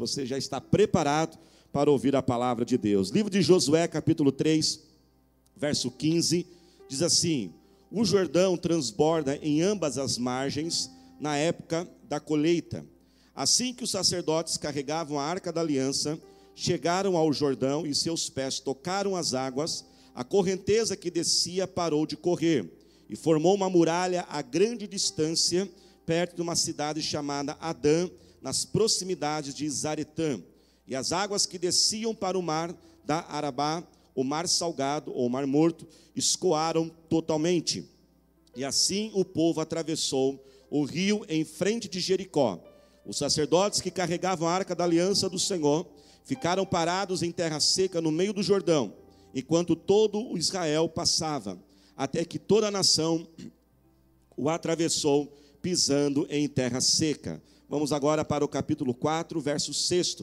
Você 0.00 0.24
já 0.24 0.38
está 0.38 0.60
preparado 0.60 1.36
para 1.72 1.90
ouvir 1.90 2.14
a 2.14 2.22
palavra 2.22 2.64
de 2.64 2.78
Deus. 2.78 3.10
Livro 3.10 3.28
de 3.28 3.42
Josué, 3.42 3.88
capítulo 3.88 4.30
3, 4.30 4.78
verso 5.56 5.90
15, 5.90 6.46
diz 6.88 7.02
assim: 7.02 7.52
O 7.90 8.04
Jordão 8.04 8.56
transborda 8.56 9.34
em 9.42 9.60
ambas 9.60 9.98
as 9.98 10.16
margens 10.16 10.88
na 11.18 11.36
época 11.36 11.84
da 12.04 12.20
colheita. 12.20 12.86
Assim 13.34 13.74
que 13.74 13.82
os 13.82 13.90
sacerdotes 13.90 14.56
carregavam 14.56 15.18
a 15.18 15.24
arca 15.24 15.52
da 15.52 15.62
aliança, 15.62 16.16
chegaram 16.54 17.16
ao 17.16 17.32
Jordão 17.32 17.84
e 17.84 17.92
seus 17.92 18.30
pés 18.30 18.60
tocaram 18.60 19.16
as 19.16 19.34
águas, 19.34 19.84
a 20.14 20.22
correnteza 20.22 20.96
que 20.96 21.10
descia 21.10 21.66
parou 21.66 22.06
de 22.06 22.16
correr 22.16 22.72
e 23.10 23.16
formou 23.16 23.52
uma 23.52 23.68
muralha 23.68 24.24
a 24.28 24.42
grande 24.42 24.86
distância, 24.86 25.68
perto 26.06 26.36
de 26.36 26.42
uma 26.42 26.54
cidade 26.54 27.02
chamada 27.02 27.56
Adã 27.60 28.08
nas 28.40 28.64
proximidades 28.64 29.54
de 29.54 29.68
Zaretã. 29.68 30.40
E 30.86 30.94
as 30.94 31.12
águas 31.12 31.46
que 31.46 31.58
desciam 31.58 32.14
para 32.14 32.38
o 32.38 32.42
mar 32.42 32.74
da 33.04 33.24
Arabá, 33.28 33.82
o 34.14 34.24
mar 34.24 34.48
salgado 34.48 35.12
ou 35.14 35.28
mar 35.28 35.46
morto, 35.46 35.86
escoaram 36.14 36.88
totalmente. 37.08 37.88
E 38.56 38.64
assim 38.64 39.10
o 39.14 39.24
povo 39.24 39.60
atravessou 39.60 40.44
o 40.70 40.84
rio 40.84 41.24
em 41.28 41.44
frente 41.44 41.88
de 41.88 42.00
Jericó. 42.00 42.62
Os 43.06 43.16
sacerdotes 43.16 43.80
que 43.80 43.90
carregavam 43.90 44.48
a 44.48 44.52
arca 44.52 44.74
da 44.74 44.84
aliança 44.84 45.28
do 45.28 45.38
Senhor 45.38 45.86
ficaram 46.24 46.66
parados 46.66 47.22
em 47.22 47.32
terra 47.32 47.58
seca 47.58 48.00
no 48.00 48.12
meio 48.12 48.34
do 48.34 48.42
Jordão, 48.42 48.92
enquanto 49.34 49.74
todo 49.74 50.20
o 50.30 50.36
Israel 50.36 50.88
passava, 50.88 51.58
até 51.96 52.24
que 52.24 52.38
toda 52.38 52.68
a 52.68 52.70
nação 52.70 53.26
o 54.36 54.50
atravessou 54.50 55.26
pisando 55.62 56.26
em 56.28 56.46
terra 56.46 56.80
seca. 56.80 57.42
Vamos 57.70 57.92
agora 57.92 58.24
para 58.24 58.42
o 58.42 58.48
capítulo 58.48 58.94
4, 58.94 59.38
verso 59.42 59.74
6. 59.74 60.22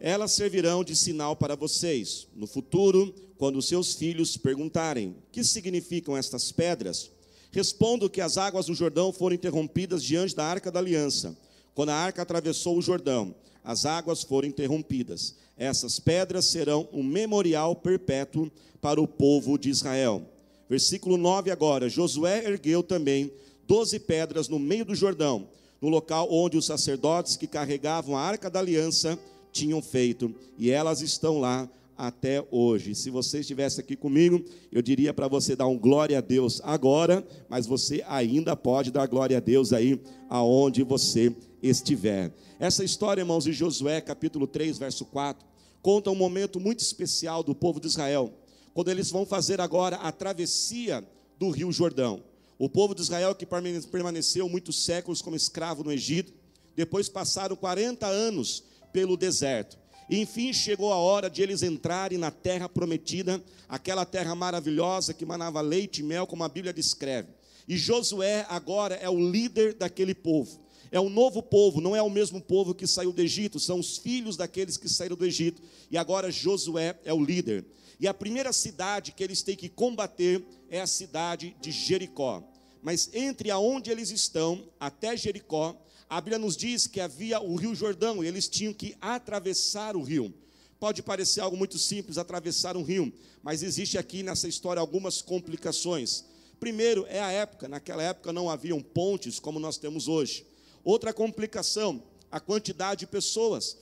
Elas 0.00 0.32
servirão 0.32 0.82
de 0.82 0.96
sinal 0.96 1.36
para 1.36 1.54
vocês. 1.54 2.26
No 2.34 2.44
futuro, 2.44 3.14
quando 3.36 3.62
seus 3.62 3.94
filhos 3.94 4.36
perguntarem: 4.36 5.14
que 5.30 5.44
significam 5.44 6.16
estas 6.16 6.50
pedras? 6.50 7.12
Respondo 7.52 8.10
que 8.10 8.20
as 8.20 8.36
águas 8.36 8.66
do 8.66 8.74
Jordão 8.74 9.12
foram 9.12 9.36
interrompidas 9.36 10.02
diante 10.02 10.34
da 10.34 10.44
arca 10.44 10.72
da 10.72 10.80
aliança. 10.80 11.38
Quando 11.72 11.90
a 11.90 11.94
arca 11.94 12.22
atravessou 12.22 12.76
o 12.76 12.82
Jordão, 12.82 13.32
as 13.62 13.86
águas 13.86 14.24
foram 14.24 14.48
interrompidas. 14.48 15.36
Essas 15.56 16.00
pedras 16.00 16.46
serão 16.46 16.88
um 16.92 17.04
memorial 17.04 17.76
perpétuo 17.76 18.50
para 18.80 19.00
o 19.00 19.06
povo 19.06 19.56
de 19.56 19.70
Israel. 19.70 20.28
Versículo 20.68 21.16
9 21.16 21.52
agora: 21.52 21.88
Josué 21.88 22.44
ergueu 22.44 22.82
também 22.82 23.30
doze 23.68 24.00
pedras 24.00 24.48
no 24.48 24.58
meio 24.58 24.84
do 24.84 24.96
Jordão 24.96 25.48
no 25.80 25.88
local 25.88 26.28
onde 26.30 26.56
os 26.56 26.66
sacerdotes 26.66 27.36
que 27.36 27.46
carregavam 27.46 28.16
a 28.16 28.20
arca 28.20 28.50
da 28.50 28.58
aliança 28.58 29.18
tinham 29.52 29.80
feito, 29.80 30.34
e 30.56 30.70
elas 30.70 31.00
estão 31.00 31.38
lá 31.38 31.68
até 31.96 32.46
hoje. 32.50 32.94
Se 32.94 33.10
você 33.10 33.40
estivesse 33.40 33.80
aqui 33.80 33.96
comigo, 33.96 34.44
eu 34.70 34.80
diria 34.80 35.12
para 35.12 35.26
você 35.26 35.56
dar 35.56 35.66
um 35.66 35.76
glória 35.76 36.18
a 36.18 36.20
Deus 36.20 36.60
agora, 36.62 37.26
mas 37.48 37.66
você 37.66 38.04
ainda 38.06 38.54
pode 38.54 38.92
dar 38.92 39.06
glória 39.06 39.36
a 39.36 39.40
Deus 39.40 39.72
aí 39.72 40.00
aonde 40.28 40.84
você 40.84 41.34
estiver. 41.60 42.32
Essa 42.60 42.84
história, 42.84 43.22
irmãos, 43.22 43.44
de 43.44 43.52
Josué, 43.52 44.00
capítulo 44.00 44.46
3, 44.46 44.78
verso 44.78 45.04
4, 45.06 45.44
conta 45.82 46.10
um 46.10 46.14
momento 46.14 46.60
muito 46.60 46.80
especial 46.80 47.42
do 47.42 47.54
povo 47.54 47.80
de 47.80 47.88
Israel, 47.88 48.32
quando 48.72 48.90
eles 48.90 49.10
vão 49.10 49.26
fazer 49.26 49.60
agora 49.60 49.96
a 49.96 50.12
travessia 50.12 51.04
do 51.36 51.50
Rio 51.50 51.72
Jordão. 51.72 52.22
O 52.58 52.68
povo 52.68 52.94
de 52.94 53.02
Israel 53.02 53.34
que 53.34 53.46
permaneceu 53.46 54.48
muitos 54.48 54.84
séculos 54.84 55.22
como 55.22 55.36
escravo 55.36 55.84
no 55.84 55.92
Egito, 55.92 56.32
depois 56.74 57.08
passaram 57.08 57.54
40 57.54 58.06
anos 58.06 58.64
pelo 58.92 59.16
deserto. 59.16 59.78
Enfim, 60.10 60.52
chegou 60.52 60.92
a 60.92 60.96
hora 60.96 61.28
de 61.28 61.42
eles 61.42 61.62
entrarem 61.62 62.18
na 62.18 62.30
terra 62.30 62.68
prometida, 62.68 63.42
aquela 63.68 64.04
terra 64.04 64.34
maravilhosa 64.34 65.14
que 65.14 65.26
manava 65.26 65.60
leite 65.60 66.00
e 66.00 66.02
mel, 66.02 66.26
como 66.26 66.42
a 66.42 66.48
Bíblia 66.48 66.72
descreve. 66.72 67.28
E 67.68 67.76
Josué 67.76 68.46
agora 68.48 68.94
é 68.94 69.08
o 69.08 69.30
líder 69.30 69.74
daquele 69.74 70.14
povo. 70.14 70.58
É 70.90 70.98
um 70.98 71.10
novo 71.10 71.42
povo, 71.42 71.80
não 71.80 71.94
é 71.94 72.00
o 72.02 72.08
mesmo 72.08 72.40
povo 72.40 72.74
que 72.74 72.86
saiu 72.86 73.12
do 73.12 73.20
Egito, 73.20 73.60
são 73.60 73.78
os 73.78 73.98
filhos 73.98 74.36
daqueles 74.36 74.78
que 74.78 74.88
saíram 74.88 75.16
do 75.16 75.26
Egito. 75.26 75.60
E 75.90 75.98
agora 75.98 76.30
Josué 76.30 76.98
é 77.04 77.12
o 77.12 77.22
líder. 77.22 77.66
E 78.00 78.06
a 78.06 78.14
primeira 78.14 78.52
cidade 78.52 79.12
que 79.12 79.24
eles 79.24 79.42
têm 79.42 79.56
que 79.56 79.68
combater 79.68 80.44
é 80.70 80.80
a 80.80 80.86
cidade 80.86 81.56
de 81.60 81.72
Jericó. 81.72 82.42
Mas 82.80 83.10
entre 83.12 83.50
aonde 83.50 83.90
eles 83.90 84.10
estão 84.10 84.68
até 84.78 85.16
Jericó, 85.16 85.76
a 86.08 86.20
Bíblia 86.20 86.38
nos 86.38 86.56
diz 86.56 86.86
que 86.86 87.00
havia 87.00 87.40
o 87.40 87.56
Rio 87.56 87.74
Jordão 87.74 88.22
e 88.22 88.26
eles 88.26 88.48
tinham 88.48 88.72
que 88.72 88.96
atravessar 89.00 89.96
o 89.96 90.02
rio. 90.02 90.32
Pode 90.78 91.02
parecer 91.02 91.40
algo 91.40 91.56
muito 91.56 91.76
simples 91.76 92.18
atravessar 92.18 92.76
um 92.76 92.84
rio, 92.84 93.12
mas 93.42 93.64
existe 93.64 93.98
aqui 93.98 94.22
nessa 94.22 94.46
história 94.46 94.80
algumas 94.80 95.20
complicações. 95.20 96.24
Primeiro 96.60 97.04
é 97.08 97.20
a 97.20 97.32
época, 97.32 97.68
naquela 97.68 98.02
época 98.02 98.32
não 98.32 98.48
haviam 98.48 98.80
pontes 98.80 99.40
como 99.40 99.58
nós 99.58 99.76
temos 99.76 100.06
hoje. 100.06 100.46
Outra 100.84 101.12
complicação, 101.12 102.02
a 102.30 102.38
quantidade 102.38 103.00
de 103.00 103.06
pessoas. 103.08 103.76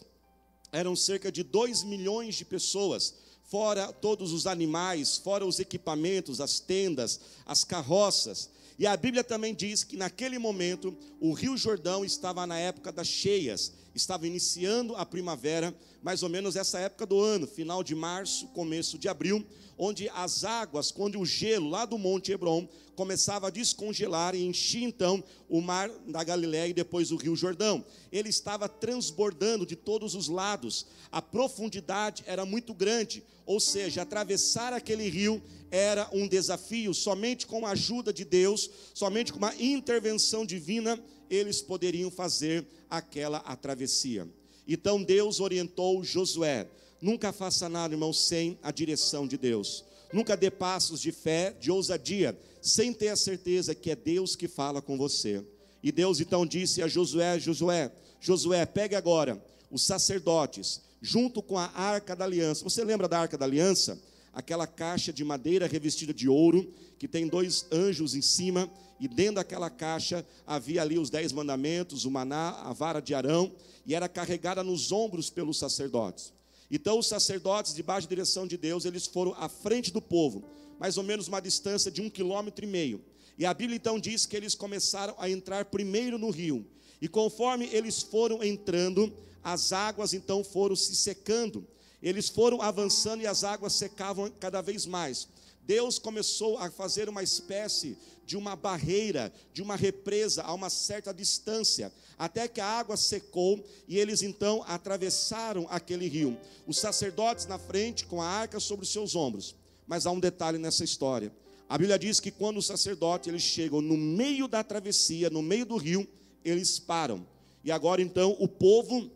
Eram 0.72 0.96
cerca 0.96 1.30
de 1.30 1.42
2 1.42 1.84
milhões 1.84 2.34
de 2.34 2.44
pessoas 2.44 3.14
fora 3.48 3.92
todos 3.92 4.32
os 4.32 4.46
animais, 4.46 5.16
fora 5.16 5.46
os 5.46 5.58
equipamentos, 5.58 6.40
as 6.40 6.58
tendas, 6.58 7.20
as 7.44 7.64
carroças. 7.64 8.50
E 8.78 8.86
a 8.86 8.96
Bíblia 8.96 9.24
também 9.24 9.54
diz 9.54 9.84
que 9.84 9.96
naquele 9.96 10.38
momento 10.38 10.96
o 11.20 11.32
Rio 11.32 11.56
Jordão 11.56 12.04
estava 12.04 12.46
na 12.46 12.58
época 12.58 12.92
das 12.92 13.06
cheias, 13.06 13.72
estava 13.96 14.26
iniciando 14.26 14.94
a 14.96 15.04
primavera, 15.06 15.74
mais 16.02 16.22
ou 16.22 16.28
menos 16.28 16.56
essa 16.56 16.78
época 16.78 17.06
do 17.06 17.20
ano, 17.20 17.46
final 17.46 17.82
de 17.82 17.94
março, 17.94 18.46
começo 18.48 18.98
de 18.98 19.08
abril, 19.08 19.44
onde 19.78 20.08
as 20.10 20.44
águas, 20.44 20.90
quando 20.90 21.20
o 21.20 21.26
gelo 21.26 21.68
lá 21.68 21.84
do 21.84 21.98
Monte 21.98 22.32
Hebron 22.32 22.68
começava 22.94 23.48
a 23.48 23.50
descongelar 23.50 24.34
e 24.34 24.44
enchia 24.44 24.86
então 24.86 25.22
o 25.48 25.60
mar 25.60 25.90
da 26.06 26.24
Galiléia 26.24 26.68
e 26.68 26.74
depois 26.74 27.12
o 27.12 27.16
Rio 27.16 27.36
Jordão. 27.36 27.84
Ele 28.10 28.30
estava 28.30 28.68
transbordando 28.68 29.66
de 29.66 29.76
todos 29.76 30.14
os 30.14 30.28
lados, 30.28 30.86
a 31.12 31.20
profundidade 31.20 32.24
era 32.26 32.46
muito 32.46 32.72
grande, 32.72 33.22
ou 33.44 33.60
seja, 33.60 34.02
atravessar 34.02 34.72
aquele 34.72 35.08
rio 35.08 35.42
era 35.70 36.08
um 36.12 36.26
desafio, 36.26 36.94
somente 36.94 37.46
com 37.46 37.66
a 37.66 37.70
ajuda 37.70 38.12
de 38.12 38.24
Deus, 38.24 38.70
somente 38.94 39.32
com 39.32 39.38
uma 39.38 39.54
intervenção 39.56 40.46
divina, 40.46 40.98
eles 41.30 41.60
poderiam 41.60 42.10
fazer 42.10 42.66
aquela 42.88 43.40
travessia. 43.56 44.28
Então 44.66 45.02
Deus 45.02 45.40
orientou 45.40 46.02
Josué: 46.02 46.66
nunca 47.00 47.32
faça 47.32 47.68
nada, 47.68 47.94
irmão, 47.94 48.12
sem 48.12 48.58
a 48.62 48.70
direção 48.70 49.26
de 49.26 49.36
Deus. 49.36 49.84
Nunca 50.12 50.36
dê 50.36 50.50
passos 50.50 51.00
de 51.00 51.12
fé, 51.12 51.54
de 51.58 51.70
ousadia, 51.70 52.38
sem 52.62 52.92
ter 52.92 53.08
a 53.08 53.16
certeza 53.16 53.74
que 53.74 53.90
é 53.90 53.96
Deus 53.96 54.36
que 54.36 54.48
fala 54.48 54.80
com 54.80 54.96
você. 54.96 55.44
E 55.82 55.92
Deus 55.92 56.20
então 56.20 56.46
disse 56.46 56.82
a 56.82 56.88
Josué: 56.88 57.38
Josué, 57.38 57.92
Josué, 58.20 58.66
pegue 58.66 58.94
agora 58.94 59.42
os 59.70 59.82
sacerdotes, 59.82 60.80
junto 61.00 61.42
com 61.42 61.58
a 61.58 61.70
arca 61.74 62.14
da 62.16 62.24
aliança. 62.24 62.64
Você 62.64 62.84
lembra 62.84 63.08
da 63.08 63.20
arca 63.20 63.36
da 63.36 63.44
aliança? 63.44 64.00
Aquela 64.36 64.66
caixa 64.66 65.14
de 65.14 65.24
madeira 65.24 65.66
revestida 65.66 66.12
de 66.12 66.28
ouro, 66.28 66.70
que 66.98 67.08
tem 67.08 67.26
dois 67.26 67.64
anjos 67.72 68.14
em 68.14 68.20
cima, 68.20 68.70
e 69.00 69.08
dentro 69.08 69.36
daquela 69.36 69.70
caixa 69.70 70.26
havia 70.46 70.82
ali 70.82 70.98
os 70.98 71.08
dez 71.08 71.32
mandamentos, 71.32 72.04
o 72.04 72.10
maná, 72.10 72.50
a 72.50 72.74
vara 72.74 73.00
de 73.00 73.14
Arão, 73.14 73.50
e 73.86 73.94
era 73.94 74.10
carregada 74.10 74.62
nos 74.62 74.92
ombros 74.92 75.30
pelos 75.30 75.58
sacerdotes. 75.58 76.34
Então 76.70 76.98
os 76.98 77.08
sacerdotes, 77.08 77.74
debaixo 77.74 78.06
da 78.06 78.10
direção 78.10 78.46
de 78.46 78.58
Deus, 78.58 78.84
eles 78.84 79.06
foram 79.06 79.32
à 79.38 79.48
frente 79.48 79.90
do 79.90 80.02
povo, 80.02 80.44
mais 80.78 80.98
ou 80.98 81.02
menos 81.02 81.28
uma 81.28 81.40
distância 81.40 81.90
de 81.90 82.02
um 82.02 82.10
quilômetro 82.10 82.62
e 82.62 82.68
meio. 82.68 83.02
E 83.38 83.46
a 83.46 83.54
Bíblia 83.54 83.76
então 83.76 83.98
diz 83.98 84.26
que 84.26 84.36
eles 84.36 84.54
começaram 84.54 85.14
a 85.18 85.30
entrar 85.30 85.64
primeiro 85.64 86.18
no 86.18 86.28
rio. 86.28 86.66
E 87.00 87.08
conforme 87.08 87.70
eles 87.72 88.02
foram 88.02 88.44
entrando, 88.44 89.10
as 89.42 89.72
águas 89.72 90.12
então 90.12 90.44
foram 90.44 90.76
se 90.76 90.94
secando. 90.94 91.66
Eles 92.02 92.28
foram 92.28 92.60
avançando 92.60 93.22
e 93.22 93.26
as 93.26 93.44
águas 93.44 93.72
secavam 93.72 94.30
cada 94.38 94.60
vez 94.60 94.86
mais. 94.86 95.28
Deus 95.62 95.98
começou 95.98 96.58
a 96.58 96.70
fazer 96.70 97.08
uma 97.08 97.22
espécie 97.22 97.96
de 98.24 98.36
uma 98.36 98.54
barreira, 98.54 99.32
de 99.52 99.62
uma 99.62 99.76
represa 99.76 100.42
a 100.42 100.52
uma 100.52 100.70
certa 100.70 101.12
distância, 101.12 101.92
até 102.18 102.46
que 102.48 102.60
a 102.60 102.66
água 102.66 102.96
secou 102.96 103.64
e 103.88 103.98
eles 103.98 104.22
então 104.22 104.64
atravessaram 104.66 105.66
aquele 105.70 106.08
rio. 106.08 106.36
Os 106.66 106.78
sacerdotes 106.78 107.46
na 107.46 107.58
frente 107.58 108.04
com 108.04 108.20
a 108.20 108.26
arca 108.26 108.60
sobre 108.60 108.84
os 108.84 108.92
seus 108.92 109.14
ombros. 109.14 109.54
Mas 109.86 110.06
há 110.06 110.10
um 110.10 110.20
detalhe 110.20 110.58
nessa 110.58 110.84
história. 110.84 111.32
A 111.68 111.76
Bíblia 111.76 111.98
diz 111.98 112.20
que 112.20 112.30
quando 112.30 112.58
os 112.58 112.66
sacerdotes 112.66 113.28
eles 113.28 113.42
chegam 113.42 113.80
no 113.80 113.96
meio 113.96 114.46
da 114.46 114.62
travessia, 114.62 115.30
no 115.30 115.42
meio 115.42 115.66
do 115.66 115.76
rio, 115.76 116.06
eles 116.44 116.78
param. 116.78 117.26
E 117.64 117.72
agora 117.72 118.00
então 118.00 118.36
o 118.38 118.46
povo 118.46 119.10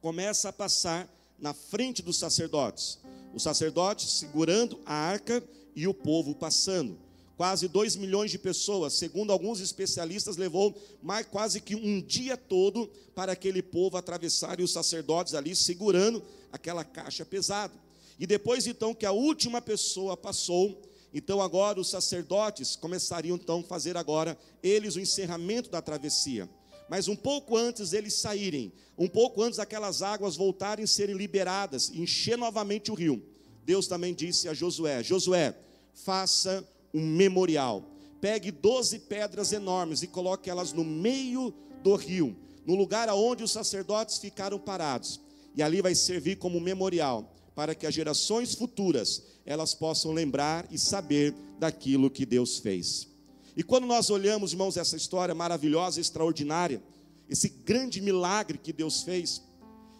começa 0.00 0.48
a 0.48 0.52
passar 0.52 1.08
na 1.38 1.52
frente 1.52 2.02
dos 2.02 2.18
sacerdotes. 2.18 2.98
Os 3.34 3.42
sacerdotes 3.42 4.10
segurando 4.10 4.78
a 4.84 4.94
arca 4.94 5.42
e 5.74 5.86
o 5.86 5.94
povo 5.94 6.34
passando. 6.34 6.98
quase 7.36 7.68
2 7.68 7.96
milhões 7.96 8.30
de 8.30 8.38
pessoas, 8.38 8.94
segundo 8.94 9.30
alguns 9.30 9.60
especialistas, 9.60 10.38
levou 10.38 10.74
mais 11.02 11.26
quase 11.26 11.60
que 11.60 11.74
um 11.74 12.00
dia 12.00 12.34
todo 12.34 12.90
para 13.14 13.32
aquele 13.32 13.60
povo 13.60 13.98
atravessar 13.98 14.58
e 14.58 14.62
os 14.62 14.72
sacerdotes 14.72 15.34
ali 15.34 15.54
segurando 15.54 16.22
aquela 16.50 16.82
caixa 16.82 17.26
pesada. 17.26 17.74
E 18.18 18.26
depois 18.26 18.66
então 18.66 18.94
que 18.94 19.04
a 19.04 19.12
última 19.12 19.60
pessoa 19.60 20.16
passou, 20.16 20.80
então 21.12 21.40
agora 21.40 21.78
os 21.78 21.90
sacerdotes 21.90 22.74
começariam 22.74 23.36
então 23.36 23.60
a 23.60 23.62
fazer 23.62 23.96
agora 23.96 24.38
eles 24.62 24.96
o 24.96 25.00
encerramento 25.00 25.68
da 25.68 25.82
travessia. 25.82 26.48
Mas 26.88 27.08
um 27.08 27.16
pouco 27.16 27.56
antes 27.56 27.90
deles 27.90 28.14
saírem, 28.14 28.72
um 28.96 29.08
pouco 29.08 29.42
antes 29.42 29.58
daquelas 29.58 30.02
águas 30.02 30.36
voltarem 30.36 30.84
a 30.84 30.88
serem 30.88 31.16
liberadas, 31.16 31.90
encher 31.90 32.38
novamente 32.38 32.90
o 32.90 32.94
rio, 32.94 33.22
Deus 33.64 33.88
também 33.88 34.14
disse 34.14 34.48
a 34.48 34.54
Josué: 34.54 35.02
Josué, 35.02 35.54
faça 35.92 36.66
um 36.94 37.04
memorial. 37.04 37.84
Pegue 38.20 38.50
doze 38.50 39.00
pedras 39.00 39.52
enormes 39.52 40.02
e 40.02 40.06
coloque 40.06 40.48
elas 40.48 40.72
no 40.72 40.84
meio 40.84 41.52
do 41.82 41.94
rio, 41.96 42.36
no 42.64 42.76
lugar 42.76 43.08
aonde 43.08 43.42
os 43.42 43.50
sacerdotes 43.50 44.18
ficaram 44.18 44.58
parados. 44.58 45.20
E 45.54 45.62
ali 45.62 45.82
vai 45.82 45.94
servir 45.94 46.36
como 46.36 46.60
memorial 46.60 47.32
para 47.54 47.74
que 47.74 47.86
as 47.86 47.94
gerações 47.94 48.54
futuras 48.54 49.22
elas 49.44 49.74
possam 49.74 50.12
lembrar 50.12 50.66
e 50.70 50.78
saber 50.78 51.34
daquilo 51.58 52.10
que 52.10 52.26
Deus 52.26 52.58
fez. 52.58 53.08
E 53.56 53.62
quando 53.62 53.86
nós 53.86 54.10
olhamos, 54.10 54.52
irmãos, 54.52 54.76
essa 54.76 54.96
história 54.96 55.34
maravilhosa, 55.34 55.98
extraordinária, 55.98 56.82
esse 57.28 57.48
grande 57.48 58.02
milagre 58.02 58.58
que 58.58 58.70
Deus 58.70 59.02
fez, 59.02 59.42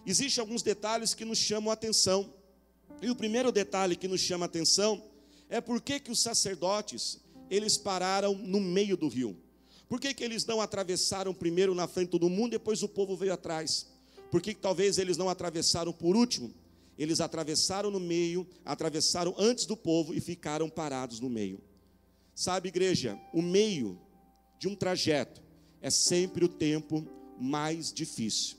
existem 0.05 0.43
alguns 0.43 0.63
detalhes 0.63 1.15
que 1.15 1.25
nos 1.25 1.39
chamam 1.39 1.71
a 1.71 1.73
atenção. 1.73 2.31
E 3.01 3.09
o 3.09 3.17
primeiro 3.17 3.51
detalhe 3.51 3.97
que 3.97 4.07
nos 4.07 4.21
chama 4.21 4.45
a 4.45 4.47
atenção 4.47 5.03
é 5.49 5.59
por 5.59 5.81
que, 5.81 5.99
que 5.99 6.11
os 6.11 6.21
sacerdotes, 6.21 7.19
eles 7.51 7.79
pararam 7.79 8.35
no 8.35 8.61
meio 8.61 8.95
do 8.97 9.09
rio. 9.09 9.35
Por 9.89 10.01
que, 10.01 10.13
que 10.13 10.23
eles 10.23 10.45
não 10.45 10.61
atravessaram 10.61 11.33
primeiro 11.33 11.75
na 11.75 11.89
frente 11.89 12.19
do 12.19 12.29
mundo, 12.29 12.51
depois 12.51 12.83
o 12.83 12.89
povo 12.89 13.17
veio 13.17 13.33
atrás? 13.33 13.87
Por 14.31 14.43
que, 14.43 14.53
que 14.53 14.61
talvez 14.61 14.99
eles 14.99 15.17
não 15.17 15.31
atravessaram 15.31 15.93
por 15.93 16.15
último? 16.15 16.53
Eles 16.99 17.21
atravessaram 17.21 17.91
no 17.91 18.01
meio, 18.01 18.47
atravessaram 18.65 19.35
antes 19.39 19.65
do 19.65 19.77
povo 19.77 20.13
e 20.13 20.21
ficaram 20.21 20.69
parados 20.69 21.21
no 21.21 21.31
meio. 21.31 21.61
Sabe, 22.37 22.69
igreja, 22.69 23.19
o 23.33 23.41
meio 23.41 23.99
de 24.59 24.69
um 24.69 24.77
trajeto 24.77 25.43
é 25.81 25.89
sempre 25.89 26.45
o 26.45 26.49
tempo 26.49 27.03
mais 27.41 27.91
difícil. 27.91 28.59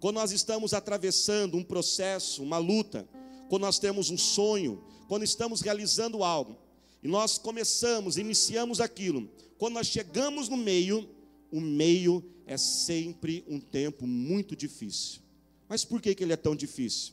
Quando 0.00 0.14
nós 0.14 0.32
estamos 0.32 0.72
atravessando 0.72 1.58
um 1.58 1.62
processo, 1.62 2.42
uma 2.42 2.56
luta, 2.56 3.06
quando 3.50 3.60
nós 3.60 3.78
temos 3.78 4.08
um 4.08 4.16
sonho, 4.16 4.82
quando 5.06 5.22
estamos 5.22 5.60
realizando 5.60 6.24
algo, 6.24 6.56
e 7.02 7.08
nós 7.08 7.36
começamos, 7.36 8.16
iniciamos 8.16 8.80
aquilo, 8.80 9.28
quando 9.58 9.74
nós 9.74 9.88
chegamos 9.88 10.48
no 10.48 10.56
meio, 10.56 11.06
o 11.52 11.60
meio 11.60 12.24
é 12.46 12.56
sempre 12.56 13.44
um 13.46 13.60
tempo 13.60 14.06
muito 14.06 14.56
difícil. 14.56 15.20
Mas 15.68 15.84
por 15.84 16.00
que, 16.00 16.14
que 16.14 16.24
ele 16.24 16.32
é 16.32 16.38
tão 16.38 16.56
difícil? 16.56 17.12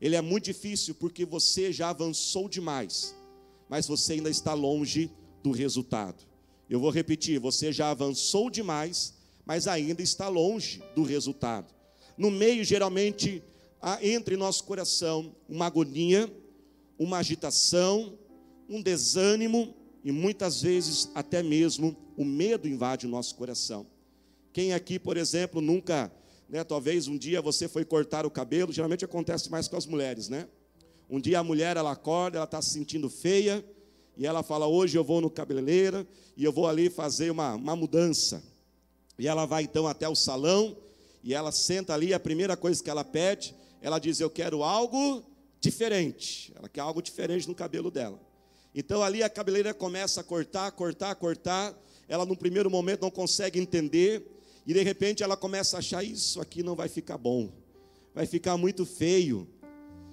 Ele 0.00 0.14
é 0.14 0.20
muito 0.20 0.44
difícil 0.44 0.94
porque 0.94 1.24
você 1.24 1.72
já 1.72 1.88
avançou 1.88 2.48
demais, 2.48 3.12
mas 3.68 3.88
você 3.88 4.12
ainda 4.12 4.30
está 4.30 4.54
longe 4.54 5.10
do 5.42 5.50
resultado. 5.50 6.24
Eu 6.68 6.80
vou 6.80 6.90
repetir: 6.90 7.38
você 7.38 7.72
já 7.72 7.90
avançou 7.90 8.48
demais, 8.48 9.14
mas 9.44 9.66
ainda 9.66 10.02
está 10.02 10.28
longe 10.28 10.82
do 10.94 11.02
resultado. 11.02 11.72
No 12.16 12.30
meio, 12.30 12.64
geralmente, 12.64 13.42
há 13.80 13.98
entre 14.06 14.36
nosso 14.36 14.64
coração 14.64 15.34
uma 15.48 15.66
agonia, 15.66 16.32
uma 16.98 17.18
agitação, 17.18 18.18
um 18.68 18.80
desânimo 18.80 19.74
e 20.04 20.12
muitas 20.12 20.62
vezes 20.62 21.10
até 21.14 21.42
mesmo 21.42 21.96
o 22.16 22.24
medo 22.24 22.68
invade 22.68 23.06
o 23.06 23.10
nosso 23.10 23.34
coração. 23.34 23.86
Quem 24.52 24.72
aqui, 24.72 24.98
por 24.98 25.16
exemplo, 25.16 25.60
nunca, 25.60 26.12
né, 26.48 26.62
talvez 26.62 27.08
um 27.08 27.16
dia 27.16 27.40
você 27.40 27.66
foi 27.66 27.84
cortar 27.84 28.26
o 28.26 28.30
cabelo, 28.30 28.72
geralmente 28.72 29.04
acontece 29.04 29.50
mais 29.50 29.66
com 29.66 29.76
as 29.76 29.86
mulheres, 29.86 30.28
né? 30.28 30.46
Um 31.08 31.20
dia 31.20 31.38
a 31.38 31.44
mulher 31.44 31.76
ela 31.76 31.92
acorda, 31.92 32.38
ela 32.38 32.44
está 32.44 32.60
se 32.60 32.70
sentindo 32.70 33.08
feia, 33.08 33.64
e 34.16 34.26
ela 34.26 34.42
fala: 34.42 34.66
Hoje 34.66 34.96
eu 34.96 35.04
vou 35.04 35.20
no 35.20 35.30
cabeleireiro 35.30 36.06
e 36.36 36.44
eu 36.44 36.52
vou 36.52 36.66
ali 36.66 36.90
fazer 36.90 37.30
uma, 37.30 37.54
uma 37.54 37.76
mudança. 37.76 38.42
E 39.18 39.28
ela 39.28 39.46
vai 39.46 39.64
então 39.64 39.86
até 39.86 40.08
o 40.08 40.14
salão 40.14 40.76
e 41.22 41.34
ela 41.34 41.52
senta 41.52 41.94
ali. 41.94 42.12
A 42.12 42.20
primeira 42.20 42.56
coisa 42.56 42.82
que 42.82 42.90
ela 42.90 43.04
pede, 43.04 43.54
ela 43.80 43.98
diz: 43.98 44.20
Eu 44.20 44.30
quero 44.30 44.62
algo 44.62 45.24
diferente. 45.60 46.52
Ela 46.56 46.68
quer 46.68 46.80
algo 46.80 47.00
diferente 47.00 47.48
no 47.48 47.54
cabelo 47.54 47.90
dela. 47.90 48.20
Então 48.74 49.02
ali 49.02 49.22
a 49.22 49.28
cabeleireira 49.28 49.74
começa 49.74 50.20
a 50.20 50.24
cortar, 50.24 50.70
cortar, 50.72 51.14
cortar. 51.14 51.74
Ela 52.08 52.26
no 52.26 52.36
primeiro 52.36 52.70
momento 52.70 53.02
não 53.02 53.10
consegue 53.10 53.58
entender. 53.58 54.26
E 54.66 54.72
de 54.72 54.82
repente 54.82 55.22
ela 55.22 55.36
começa 55.36 55.76
a 55.76 55.78
achar: 55.78 56.04
Isso 56.04 56.40
aqui 56.40 56.62
não 56.62 56.74
vai 56.74 56.88
ficar 56.88 57.18
bom. 57.18 57.50
Vai 58.14 58.26
ficar 58.26 58.56
muito 58.56 58.84
feio. 58.84 59.48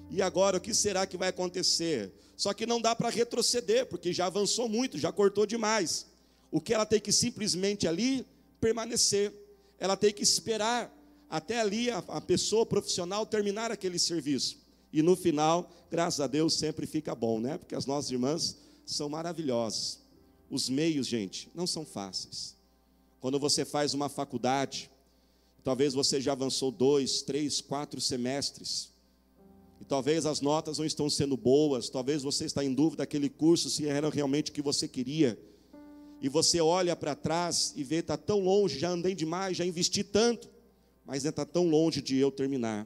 E 0.09 0.21
agora 0.21 0.57
o 0.57 0.61
que 0.61 0.73
será 0.73 1.05
que 1.05 1.17
vai 1.17 1.29
acontecer? 1.29 2.11
Só 2.39 2.53
que 2.53 2.65
não 2.65 2.79
dá 2.79 2.95
para 2.95 3.09
retroceder, 3.09 3.85
porque 3.87 4.13
já 4.13 4.27
avançou 4.27 4.69
muito, 4.69 4.97
já 4.97 5.11
cortou 5.11 5.45
demais. 5.45 6.05
O 6.49 6.61
que 6.61 6.73
ela 6.73 6.85
tem 6.85 6.97
que 6.97 7.11
simplesmente 7.11 7.85
ali 7.85 8.25
permanecer. 8.61 9.33
Ela 9.77 9.97
tem 9.97 10.13
que 10.13 10.23
esperar 10.23 10.89
até 11.29 11.59
ali 11.59 11.91
a, 11.91 11.97
a 11.97 12.21
pessoa 12.21 12.65
profissional 12.65 13.25
terminar 13.25 13.71
aquele 13.71 13.99
serviço. 13.99 14.57
E 14.93 15.01
no 15.01 15.17
final, 15.17 15.69
graças 15.91 16.21
a 16.21 16.27
Deus, 16.27 16.53
sempre 16.53 16.87
fica 16.87 17.13
bom, 17.13 17.41
né? 17.41 17.57
Porque 17.57 17.75
as 17.75 17.85
nossas 17.85 18.09
irmãs 18.09 18.55
são 18.85 19.09
maravilhosas. 19.09 19.99
Os 20.49 20.69
meios, 20.69 21.07
gente, 21.07 21.49
não 21.53 21.67
são 21.67 21.85
fáceis. 21.85 22.55
Quando 23.19 23.37
você 23.37 23.65
faz 23.65 23.93
uma 23.93 24.07
faculdade, 24.07 24.89
talvez 25.61 25.93
você 25.93 26.21
já 26.21 26.31
avançou 26.31 26.71
dois, 26.71 27.21
três, 27.21 27.59
quatro 27.59 27.99
semestres. 27.99 28.91
E 29.79 29.85
talvez 29.85 30.25
as 30.25 30.41
notas 30.41 30.77
não 30.77 30.85
estão 30.85 31.09
sendo 31.09 31.37
boas, 31.37 31.89
talvez 31.89 32.21
você 32.21 32.45
está 32.45 32.63
em 32.63 32.73
dúvida 32.73 33.03
daquele 33.03 33.29
curso 33.29 33.69
se 33.69 33.87
era 33.87 34.09
realmente 34.09 34.51
o 34.51 34.53
que 34.53 34.61
você 34.61 34.87
queria. 34.87 35.39
E 36.21 36.27
você 36.27 36.59
olha 36.59 36.95
para 36.95 37.15
trás 37.15 37.73
e 37.77 37.83
vê 37.83 37.97
está 37.97 38.17
tão 38.17 38.39
longe, 38.39 38.77
já 38.77 38.89
andei 38.89 39.15
demais, 39.15 39.55
já 39.55 39.65
investi 39.65 40.03
tanto, 40.03 40.49
mas 41.05 41.23
está 41.23 41.45
tão 41.45 41.69
longe 41.69 42.01
de 42.01 42.17
eu 42.17 42.29
terminar. 42.29 42.85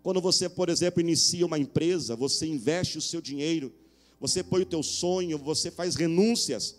Quando 0.00 0.20
você, 0.20 0.48
por 0.48 0.68
exemplo, 0.68 1.00
inicia 1.00 1.44
uma 1.44 1.58
empresa, 1.58 2.14
você 2.14 2.46
investe 2.46 2.98
o 2.98 3.02
seu 3.02 3.20
dinheiro, 3.20 3.72
você 4.20 4.42
põe 4.42 4.62
o 4.62 4.66
teu 4.66 4.82
sonho, 4.82 5.36
você 5.38 5.72
faz 5.72 5.96
renúncias, 5.96 6.76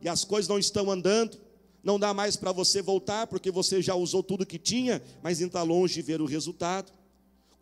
e 0.00 0.08
as 0.08 0.24
coisas 0.24 0.48
não 0.48 0.58
estão 0.58 0.90
andando, 0.90 1.38
não 1.84 1.98
dá 1.98 2.14
mais 2.14 2.36
para 2.36 2.52
você 2.52 2.80
voltar, 2.80 3.26
porque 3.26 3.50
você 3.50 3.82
já 3.82 3.94
usou 3.94 4.22
tudo 4.22 4.46
que 4.46 4.58
tinha, 4.58 5.02
mas 5.22 5.38
ainda 5.38 5.50
está 5.50 5.62
longe 5.62 5.94
de 5.94 6.02
ver 6.02 6.22
o 6.22 6.26
resultado 6.26 6.90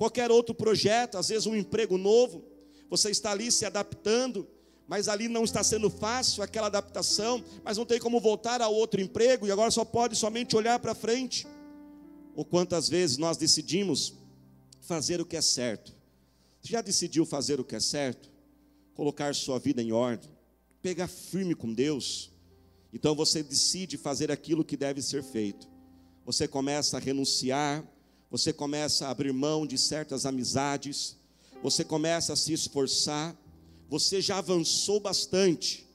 qualquer 0.01 0.31
outro 0.31 0.55
projeto, 0.55 1.19
às 1.19 1.29
vezes 1.29 1.45
um 1.45 1.55
emprego 1.55 1.99
novo, 1.99 2.43
você 2.89 3.11
está 3.11 3.33
ali 3.33 3.53
se 3.53 3.67
adaptando, 3.67 4.49
mas 4.89 5.09
ali 5.09 5.29
não 5.29 5.45
está 5.45 5.63
sendo 5.63 5.91
fácil 5.91 6.43
aquela 6.43 6.69
adaptação, 6.69 7.45
mas 7.63 7.77
não 7.77 7.85
tem 7.85 8.01
como 8.01 8.19
voltar 8.19 8.63
a 8.63 8.69
outro 8.69 8.99
emprego 8.99 9.47
e 9.47 9.53
agora 9.53 9.71
só 9.71 9.85
pode 9.85 10.17
somente 10.17 10.57
olhar 10.57 10.79
para 10.79 10.95
frente. 10.95 11.47
Ou 12.35 12.47
quantas 12.47 12.89
vezes 12.89 13.19
nós 13.19 13.37
decidimos 13.37 14.15
fazer 14.81 15.21
o 15.21 15.27
que 15.27 15.37
é 15.37 15.43
certo? 15.43 15.95
Você 16.63 16.73
já 16.73 16.81
decidiu 16.81 17.27
fazer 17.27 17.61
o 17.61 17.65
que 17.65 17.77
é 17.77 17.81
certo? 17.81 18.31
Colocar 18.95 19.35
sua 19.35 19.59
vida 19.59 19.83
em 19.83 19.93
ordem, 19.93 20.31
pegar 20.81 21.09
firme 21.09 21.55
com 21.55 21.75
Deus. 21.75 22.33
Então 22.91 23.15
você 23.15 23.43
decide 23.43 23.99
fazer 23.99 24.33
aquilo 24.33 24.65
que 24.65 24.79
deve 24.79 25.03
ser 25.03 25.23
feito. 25.23 25.69
Você 26.25 26.49
começa 26.49 26.97
a 26.97 27.01
renunciar 27.01 27.85
você 28.31 28.53
começa 28.53 29.07
a 29.07 29.11
abrir 29.11 29.33
mão 29.33 29.67
de 29.67 29.77
certas 29.77 30.25
amizades, 30.25 31.17
você 31.63 31.85
começa 31.85 32.33
a 32.33 32.37
se 32.37 32.53
esforçar, 32.53 33.37
você 33.89 34.21
já 34.21 34.39
avançou 34.39 35.01
bastante, 35.01 35.87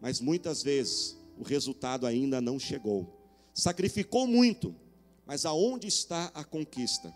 mas 0.00 0.20
muitas 0.20 0.62
vezes 0.62 1.16
o 1.36 1.42
resultado 1.42 2.06
ainda 2.06 2.40
não 2.40 2.58
chegou. 2.58 3.20
Sacrificou 3.52 4.26
muito, 4.26 4.74
mas 5.26 5.44
aonde 5.44 5.88
está 5.88 6.30
a 6.34 6.44
conquista? 6.44 7.12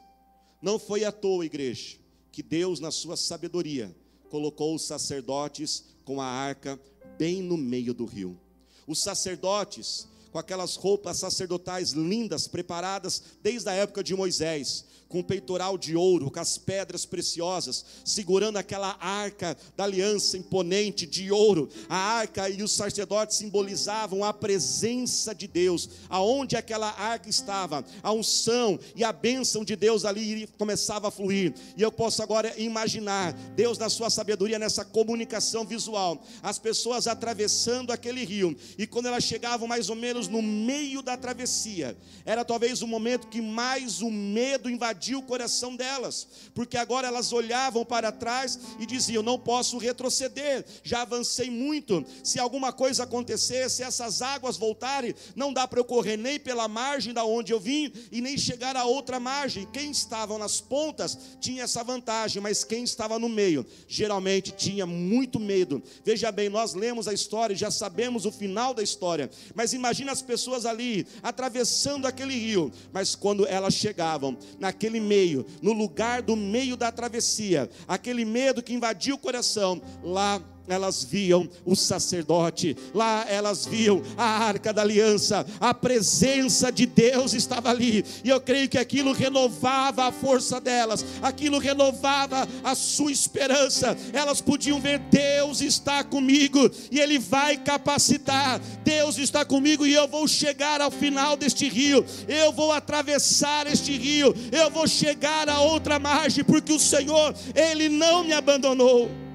Não 0.61 0.79
foi 0.79 1.05
à 1.05 1.13
toa, 1.13 1.47
igreja, 1.47 1.97
que 2.33 2.43
Deus, 2.43 2.81
na 2.81 2.91
sua 2.91 3.17
sabedoria, 3.17 3.95
colocou 4.29 4.75
os 4.75 4.85
sacerdotes 4.85 5.85
com 6.05 6.21
a 6.21 6.27
arca 6.27 6.81
bem 7.17 7.41
no 7.41 7.57
meio 7.57 7.95
do 7.95 8.05
rio. 8.05 8.39
Os 8.87 9.01
sacerdotes 9.01 10.09
com 10.37 10.40
aquelas 10.40 10.76
roupas 10.76 11.16
sacerdotais 11.16 11.93
lindas, 11.93 12.47
preparadas 12.47 13.23
desde 13.43 13.71
a 13.71 13.73
época 13.73 14.05
de 14.05 14.14
Moisés. 14.14 14.85
Com 15.09 15.23
peitoral 15.23 15.79
de 15.79 15.97
ouro, 15.97 16.31
com 16.31 16.41
as 16.41 16.59
pedras 16.59 17.05
preciosas, 17.07 17.85
segurando 18.05 18.57
aquela 18.57 18.97
arca 19.01 19.57
da 19.77 19.85
aliança 19.85 20.37
imponente 20.37 21.07
de 21.07 21.31
ouro. 21.31 21.69
A 21.89 21.97
arca 21.97 22.49
e 22.49 22.63
os 22.63 22.73
sacerdotes 22.73 23.37
simbolizavam 23.37 24.25
a 24.25 24.33
presença 24.33 25.35
de 25.35 25.47
Deus. 25.47 25.89
Aonde 26.09 26.57
aquela 26.57 26.91
arca 26.91 27.29
estava, 27.29 27.85
a 28.03 28.13
unção 28.13 28.79
e 28.95 29.05
a 29.05 29.13
bênção 29.13 29.65
de 29.65 29.77
Deus 29.77 30.05
ali 30.05 30.49
começava 30.59 31.09
a 31.09 31.11
fluir. 31.11 31.55
E 31.77 31.83
eu 31.83 31.93
posso 31.93 32.23
agora 32.23 32.53
imaginar 32.61 33.33
Deus 33.55 33.79
na 33.79 33.89
sua 33.89 34.11
sabedoria 34.11 34.59
nessa 34.59 34.85
comunicação 34.85 35.65
visual, 35.65 36.23
as 36.43 36.59
pessoas 36.59 37.07
atravessando 37.07 37.93
aquele 37.93 38.25
rio 38.25 38.57
e 38.79 38.87
quando 38.87 39.07
elas 39.07 39.25
chegavam 39.25 39.69
mais 39.69 39.89
ou 39.89 39.97
menos 39.97 40.29
no 40.29 40.43
meio 40.43 41.03
da 41.03 41.17
travessia, 41.17 41.97
era 42.25 42.45
talvez 42.45 42.83
o 42.83 42.87
momento 42.87 43.29
que 43.29 43.41
mais 43.41 44.01
o 44.01 44.11
medo 44.11 44.69
invadiu 44.97 45.19
o 45.19 45.23
coração 45.23 45.76
delas, 45.76 46.26
porque 46.55 46.76
agora 46.76 47.07
elas 47.07 47.33
olhavam 47.33 47.85
para 47.85 48.11
trás 48.11 48.59
e 48.81 48.87
diziam: 48.87 49.23
Não 49.23 49.38
posso 49.38 49.76
retroceder, 49.76 50.65
já 50.83 51.03
avancei 51.03 51.50
muito. 51.50 52.05
Se 52.25 52.38
alguma 52.41 52.73
coisa 52.73 53.05
acontecer, 53.05 53.69
se 53.71 53.83
essas 53.83 54.23
águas 54.23 54.57
voltarem, 54.57 55.15
não 55.35 55.53
dá 55.53 55.69
para 55.69 55.79
eu 55.79 55.85
correr 55.85 56.17
nem 56.17 56.41
pela 56.41 56.67
margem 56.67 57.12
da 57.12 57.25
onde 57.25 57.53
eu 57.53 57.61
vim 57.61 57.93
e 58.11 58.21
nem 58.21 58.38
chegar 58.38 58.75
a 58.75 58.85
outra 58.85 59.21
margem. 59.21 59.67
Quem 59.73 59.91
estava 59.91 60.37
nas 60.38 60.61
pontas 60.61 61.19
tinha 61.41 61.65
essa 61.65 61.85
vantagem, 61.85 62.41
mas 62.41 62.65
quem 62.65 62.83
estava 62.83 63.19
no 63.19 63.29
meio 63.29 63.67
geralmente 63.87 64.53
tinha 64.53 64.87
muito 64.87 65.38
medo. 65.38 65.83
Veja 66.05 66.33
bem, 66.33 66.49
nós 66.49 66.73
lemos 66.73 67.07
a 67.07 67.12
história 67.12 67.53
e 67.53 67.57
já 67.57 67.71
sabemos 67.71 68.25
o 68.25 68.33
final 68.33 68.73
da 68.73 68.83
história, 68.83 69.31
mas 69.55 69.73
imagina 69.73 70.12
as 70.12 70.23
pessoas 70.23 70.65
ali 70.65 71.07
atravessando 71.23 72.07
aquele 72.07 72.35
rio, 72.35 72.73
mas 72.93 73.15
quando 73.15 73.47
elas 73.47 73.75
chegavam 73.75 74.37
naquele 74.59 74.86
meio, 75.00 75.45
no 75.61 75.73
lugar 75.73 76.23
do 76.23 76.37
meio 76.37 76.76
da 76.76 76.90
travessia, 76.93 77.69
aquele 77.87 78.25
medo 78.25 78.62
que 78.62 78.75
invadiu 78.75 79.16
o 79.16 79.19
coração, 79.19 79.81
lá 80.02 80.40
elas 80.69 81.05
viam 81.05 81.49
o 81.65 81.75
sacerdote, 81.75 82.77
lá 82.95 83.25
elas 83.29 83.67
viam 83.67 84.03
a 84.17 84.25
arca 84.25 84.73
da 84.73 84.83
aliança, 84.83 85.47
a 85.61 85.73
presença 85.73 86.71
de 86.71 86.87
Deus 86.87 87.35
estava 87.35 87.71
ali, 87.71 88.05
e 88.25 88.29
eu 88.29 88.41
creio 88.41 88.69
que 88.69 88.79
aquilo 88.79 89.13
renovava 89.13 90.05
a 90.05 90.13
força 90.13 90.61
delas, 90.61 91.05
aquilo 91.23 91.59
renovava 91.59 92.47
a 92.65 92.75
sua 92.75 93.13
esperança, 93.13 93.97
elas 94.13 94.41
podiam 94.41 94.81
ver: 94.81 94.99
Deus 95.11 95.61
está 95.61 96.03
comigo, 96.03 96.71
e 96.91 97.01
Ele 97.01 97.19
vai 97.19 97.57
capacitar, 97.57 98.61
Deus 98.85 99.19
está 99.19 99.45
comigo, 99.45 99.87
e 99.87 99.95
eu 99.95 100.09
vou 100.09 100.27
chegar 100.27 100.81
ao 100.81 100.91
final 100.91 101.37
deste 101.37 101.69
rio, 101.69 102.05
eu 102.29 102.53
vou 102.53 102.73
atravessar 102.73 103.67
este 103.67 103.97
rio, 103.97 104.35
eu 104.53 104.71
vou 104.71 104.87
chegar 104.87 105.49
a 105.49 105.61
outra 105.61 105.99
margem, 105.99 106.45
porque 106.45 106.73
o 106.73 106.79
Senhor, 106.79 107.35
Ele 107.55 107.89
não 107.89 108.25
me 108.25 108.33
abandonou. 108.33 109.25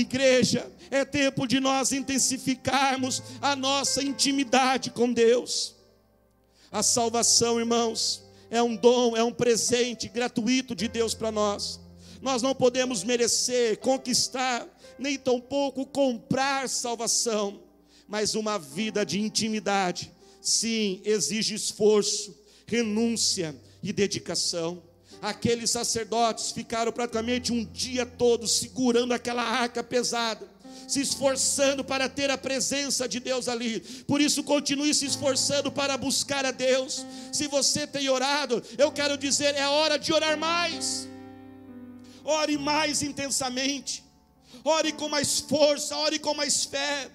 Igreja, 0.00 0.70
é 0.90 1.04
tempo 1.04 1.46
de 1.46 1.58
nós 1.58 1.92
intensificarmos 1.92 3.22
a 3.40 3.56
nossa 3.56 4.02
intimidade 4.02 4.90
com 4.90 5.12
Deus. 5.12 5.74
A 6.70 6.82
salvação, 6.82 7.58
irmãos, 7.58 8.22
é 8.50 8.62
um 8.62 8.76
dom, 8.76 9.16
é 9.16 9.24
um 9.24 9.32
presente 9.32 10.08
gratuito 10.08 10.74
de 10.74 10.88
Deus 10.88 11.14
para 11.14 11.32
nós. 11.32 11.80
Nós 12.20 12.42
não 12.42 12.54
podemos 12.54 13.04
merecer, 13.04 13.78
conquistar, 13.78 14.66
nem 14.98 15.18
tampouco 15.18 15.86
comprar 15.86 16.68
salvação, 16.68 17.62
mas 18.08 18.34
uma 18.34 18.58
vida 18.58 19.04
de 19.04 19.20
intimidade, 19.20 20.12
sim, 20.40 21.00
exige 21.04 21.54
esforço, 21.54 22.36
renúncia 22.66 23.54
e 23.82 23.92
dedicação. 23.92 24.82
Aqueles 25.22 25.70
sacerdotes 25.70 26.50
ficaram 26.50 26.92
praticamente 26.92 27.52
um 27.52 27.64
dia 27.64 28.04
todo 28.04 28.46
segurando 28.46 29.12
aquela 29.12 29.42
arca 29.42 29.82
pesada, 29.82 30.46
se 30.86 31.00
esforçando 31.00 31.82
para 31.82 32.08
ter 32.08 32.30
a 32.30 32.38
presença 32.38 33.08
de 33.08 33.18
Deus 33.18 33.48
ali. 33.48 33.80
Por 34.06 34.20
isso, 34.20 34.44
continue 34.44 34.94
se 34.94 35.06
esforçando 35.06 35.72
para 35.72 35.96
buscar 35.96 36.44
a 36.44 36.50
Deus. 36.50 37.04
Se 37.32 37.48
você 37.48 37.86
tem 37.86 38.08
orado, 38.08 38.62
eu 38.78 38.92
quero 38.92 39.16
dizer, 39.16 39.54
é 39.54 39.66
hora 39.66 39.98
de 39.98 40.12
orar 40.12 40.38
mais. 40.38 41.08
Ore 42.24 42.58
mais 42.58 43.02
intensamente. 43.02 44.04
Ore 44.62 44.92
com 44.92 45.08
mais 45.08 45.40
força, 45.40 45.96
ore 45.96 46.18
com 46.18 46.34
mais 46.34 46.64
fé 46.64 47.10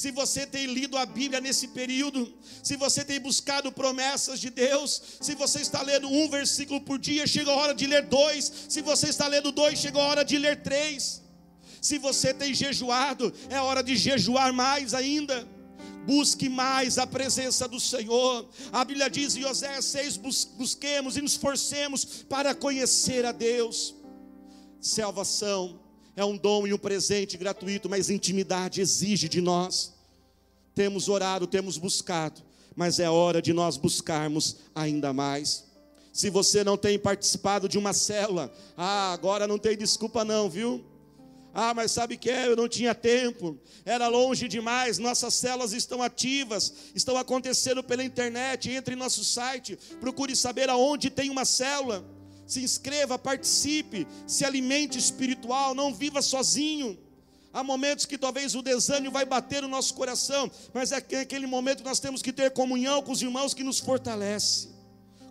se 0.00 0.10
você 0.10 0.46
tem 0.46 0.64
lido 0.64 0.96
a 0.96 1.04
Bíblia 1.04 1.42
nesse 1.42 1.68
período, 1.68 2.32
se 2.62 2.74
você 2.74 3.04
tem 3.04 3.20
buscado 3.20 3.70
promessas 3.70 4.40
de 4.40 4.48
Deus, 4.48 5.02
se 5.20 5.34
você 5.34 5.60
está 5.60 5.82
lendo 5.82 6.08
um 6.08 6.26
versículo 6.30 6.80
por 6.80 6.98
dia, 6.98 7.26
chega 7.26 7.50
a 7.50 7.54
hora 7.54 7.74
de 7.74 7.86
ler 7.86 8.04
dois, 8.06 8.50
se 8.66 8.80
você 8.80 9.08
está 9.10 9.26
lendo 9.26 9.52
dois, 9.52 9.78
chega 9.78 9.98
a 9.98 10.02
hora 10.02 10.24
de 10.24 10.38
ler 10.38 10.62
três. 10.62 11.20
Se 11.82 11.98
você 11.98 12.32
tem 12.32 12.54
jejuado, 12.54 13.30
é 13.50 13.60
hora 13.60 13.82
de 13.82 13.94
jejuar 13.94 14.54
mais 14.54 14.94
ainda. 14.94 15.46
Busque 16.06 16.48
mais 16.48 16.96
a 16.96 17.06
presença 17.06 17.68
do 17.68 17.78
Senhor. 17.78 18.48
A 18.72 18.82
Bíblia 18.86 19.10
diz 19.10 19.36
em 19.36 19.44
Oséias 19.44 19.84
6: 19.84 20.16
busquemos 20.62 21.18
e 21.18 21.20
nos 21.20 21.36
forcemos 21.36 22.06
para 22.26 22.54
conhecer 22.54 23.26
a 23.26 23.32
Deus. 23.32 23.94
Salvação 24.80 25.89
é 26.16 26.24
um 26.24 26.36
dom 26.36 26.66
e 26.66 26.74
um 26.74 26.78
presente 26.78 27.36
gratuito, 27.36 27.88
mas 27.88 28.10
intimidade 28.10 28.80
exige 28.80 29.28
de 29.28 29.40
nós. 29.40 29.94
Temos 30.74 31.08
orado, 31.08 31.46
temos 31.46 31.78
buscado, 31.78 32.42
mas 32.76 32.98
é 32.98 33.08
hora 33.08 33.40
de 33.40 33.52
nós 33.52 33.76
buscarmos 33.76 34.56
ainda 34.74 35.12
mais. 35.12 35.64
Se 36.12 36.28
você 36.28 36.64
não 36.64 36.76
tem 36.76 36.98
participado 36.98 37.68
de 37.68 37.78
uma 37.78 37.92
célula, 37.92 38.52
ah, 38.76 39.12
agora 39.12 39.46
não 39.46 39.58
tem 39.58 39.76
desculpa 39.76 40.24
não, 40.24 40.50
viu? 40.50 40.84
Ah, 41.52 41.74
mas 41.74 41.90
sabe 41.90 42.16
que 42.16 42.30
é? 42.30 42.46
Eu 42.46 42.56
não 42.56 42.68
tinha 42.68 42.94
tempo, 42.94 43.58
era 43.84 44.06
longe 44.06 44.46
demais. 44.46 44.98
Nossas 44.98 45.34
células 45.34 45.72
estão 45.72 46.02
ativas, 46.02 46.72
estão 46.94 47.16
acontecendo 47.16 47.82
pela 47.82 48.04
internet. 48.04 48.70
Entre 48.70 48.94
em 48.94 48.98
nosso 48.98 49.24
site, 49.24 49.76
procure 50.00 50.36
saber 50.36 50.68
aonde 50.68 51.10
tem 51.10 51.28
uma 51.28 51.44
célula 51.44 52.04
se 52.50 52.60
inscreva, 52.60 53.16
participe, 53.16 54.06
se 54.26 54.44
alimente 54.44 54.98
espiritual, 54.98 55.72
não 55.74 55.94
viva 55.94 56.20
sozinho. 56.20 56.98
Há 57.52 57.62
momentos 57.62 58.06
que 58.06 58.18
talvez 58.18 58.54
o 58.54 58.62
desânimo 58.62 59.12
vai 59.12 59.24
bater 59.24 59.62
no 59.62 59.68
nosso 59.68 59.94
coração, 59.94 60.50
mas 60.74 60.90
é 60.90 60.96
aquele 60.96 61.46
momento 61.46 61.78
que 61.78 61.88
nós 61.88 62.00
temos 62.00 62.22
que 62.22 62.32
ter 62.32 62.50
comunhão 62.50 63.02
com 63.02 63.12
os 63.12 63.22
irmãos 63.22 63.54
que 63.54 63.62
nos 63.62 63.78
fortalece. 63.78 64.68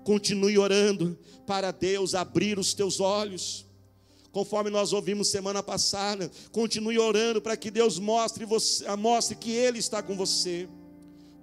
Continue 0.03 0.57
orando 0.57 1.19
para 1.45 1.71
Deus 1.71 2.15
abrir 2.15 2.57
os 2.57 2.73
teus 2.73 3.01
olhos. 3.01 3.65
Conforme 4.31 4.69
nós 4.69 4.93
ouvimos 4.93 5.29
semana 5.29 5.61
passada, 5.61 6.31
continue 6.51 6.97
orando 6.99 7.41
para 7.41 7.57
que 7.57 7.69
Deus 7.69 7.99
mostre, 7.99 8.45
você, 8.45 8.85
mostre 8.95 9.35
que 9.35 9.51
Ele 9.51 9.79
está 9.79 10.01
com 10.01 10.15
você. 10.15 10.69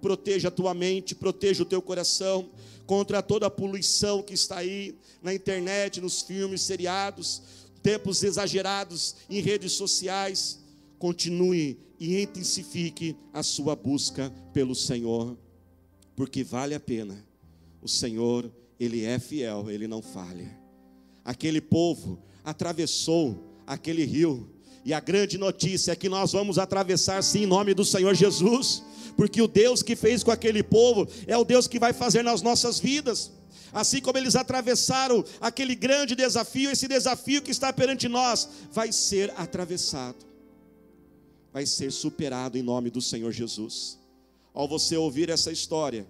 Proteja 0.00 0.48
a 0.48 0.50
tua 0.50 0.74
mente, 0.74 1.14
proteja 1.14 1.62
o 1.62 1.66
teu 1.66 1.82
coração 1.82 2.50
contra 2.86 3.20
toda 3.22 3.46
a 3.46 3.50
poluição 3.50 4.22
que 4.22 4.34
está 4.34 4.58
aí 4.58 4.96
na 5.22 5.34
internet, 5.34 6.00
nos 6.00 6.22
filmes, 6.22 6.62
seriados, 6.62 7.42
tempos 7.82 8.22
exagerados 8.22 9.16
em 9.28 9.40
redes 9.40 9.72
sociais. 9.72 10.60
Continue 10.98 11.78
e 11.98 12.20
intensifique 12.22 13.16
a 13.32 13.42
sua 13.42 13.74
busca 13.74 14.32
pelo 14.52 14.74
Senhor, 14.74 15.36
porque 16.14 16.44
vale 16.44 16.74
a 16.74 16.80
pena. 16.80 17.24
O 17.82 17.88
Senhor, 17.88 18.50
Ele 18.78 19.04
é 19.04 19.18
fiel, 19.18 19.70
Ele 19.70 19.86
não 19.86 20.00
falha. 20.00 20.58
Aquele 21.24 21.60
povo 21.60 22.22
atravessou 22.44 23.60
aquele 23.66 24.04
rio, 24.04 24.48
e 24.84 24.94
a 24.94 25.00
grande 25.00 25.36
notícia 25.36 25.90
é 25.90 25.96
que 25.96 26.08
nós 26.08 26.30
vamos 26.30 26.58
atravessar 26.58 27.20
sim 27.20 27.42
em 27.42 27.46
nome 27.46 27.74
do 27.74 27.84
Senhor 27.84 28.14
Jesus 28.14 28.84
porque 29.16 29.40
o 29.40 29.48
Deus 29.48 29.82
que 29.82 29.96
fez 29.96 30.22
com 30.22 30.30
aquele 30.30 30.62
povo 30.62 31.08
é 31.26 31.36
o 31.36 31.44
Deus 31.44 31.66
que 31.66 31.78
vai 31.78 31.92
fazer 31.92 32.22
nas 32.22 32.42
nossas 32.42 32.78
vidas. 32.78 33.32
Assim 33.72 34.00
como 34.00 34.18
eles 34.18 34.36
atravessaram 34.36 35.24
aquele 35.40 35.74
grande 35.74 36.14
desafio, 36.14 36.70
esse 36.70 36.86
desafio 36.86 37.42
que 37.42 37.50
está 37.50 37.72
perante 37.72 38.08
nós 38.08 38.48
vai 38.70 38.92
ser 38.92 39.32
atravessado, 39.36 40.24
vai 41.52 41.66
ser 41.66 41.90
superado 41.90 42.56
em 42.56 42.62
nome 42.62 42.90
do 42.90 43.00
Senhor 43.00 43.32
Jesus. 43.32 43.98
Ao 44.54 44.68
você 44.68 44.96
ouvir 44.96 45.28
essa 45.28 45.50
história, 45.50 46.06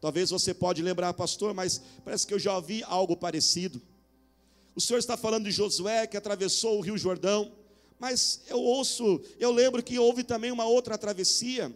talvez 0.00 0.30
você 0.30 0.54
pode 0.54 0.80
lembrar, 0.80 1.12
pastor, 1.14 1.52
mas 1.52 1.82
parece 2.04 2.26
que 2.26 2.32
eu 2.32 2.38
já 2.38 2.54
ouvi 2.54 2.82
algo 2.84 3.16
parecido. 3.16 3.80
O 4.74 4.80
Senhor 4.80 4.98
está 4.98 5.16
falando 5.16 5.44
de 5.44 5.50
Josué 5.50 6.06
que 6.06 6.16
atravessou 6.16 6.78
o 6.78 6.80
Rio 6.80 6.96
Jordão, 6.96 7.52
mas 7.98 8.40
eu 8.48 8.58
ouço, 8.58 9.20
eu 9.38 9.52
lembro 9.52 9.82
que 9.82 9.98
houve 9.98 10.24
também 10.24 10.50
uma 10.50 10.64
outra 10.64 10.96
travessia 10.96 11.70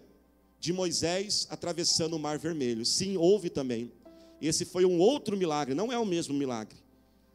de 0.59 0.73
Moisés 0.73 1.47
atravessando 1.51 2.17
o 2.17 2.19
Mar 2.19 2.39
Vermelho. 2.39 2.85
Sim, 2.85 3.17
houve 3.17 3.51
também. 3.51 3.93
Esse 4.41 4.65
foi 4.65 4.85
um 4.85 4.99
outro 4.99 5.37
milagre, 5.37 5.75
não 5.75 5.93
é 5.93 5.99
o 5.99 6.05
mesmo 6.05 6.35
milagre. 6.35 6.77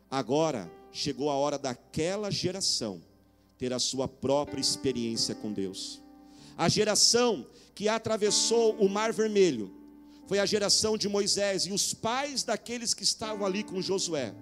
Agora 0.09 0.71
chegou 0.91 1.29
a 1.29 1.35
hora 1.35 1.57
daquela 1.57 2.29
geração 2.29 3.01
ter 3.57 3.73
a 3.73 3.79
sua 3.79 4.07
própria 4.07 4.59
experiência 4.59 5.33
com 5.35 5.51
Deus. 5.51 6.01
A 6.57 6.67
geração 6.67 7.45
que 7.73 7.87
atravessou 7.87 8.75
o 8.75 8.89
Mar 8.89 9.13
Vermelho 9.13 9.71
foi 10.27 10.39
a 10.39 10.45
geração 10.45 10.97
de 10.97 11.09
Moisés 11.09 11.65
e 11.65 11.71
os 11.71 11.93
pais 11.93 12.43
daqueles 12.43 12.93
que 12.93 13.03
estavam 13.03 13.45
ali 13.45 13.63
com 13.63 13.81
Josué. 13.81 14.33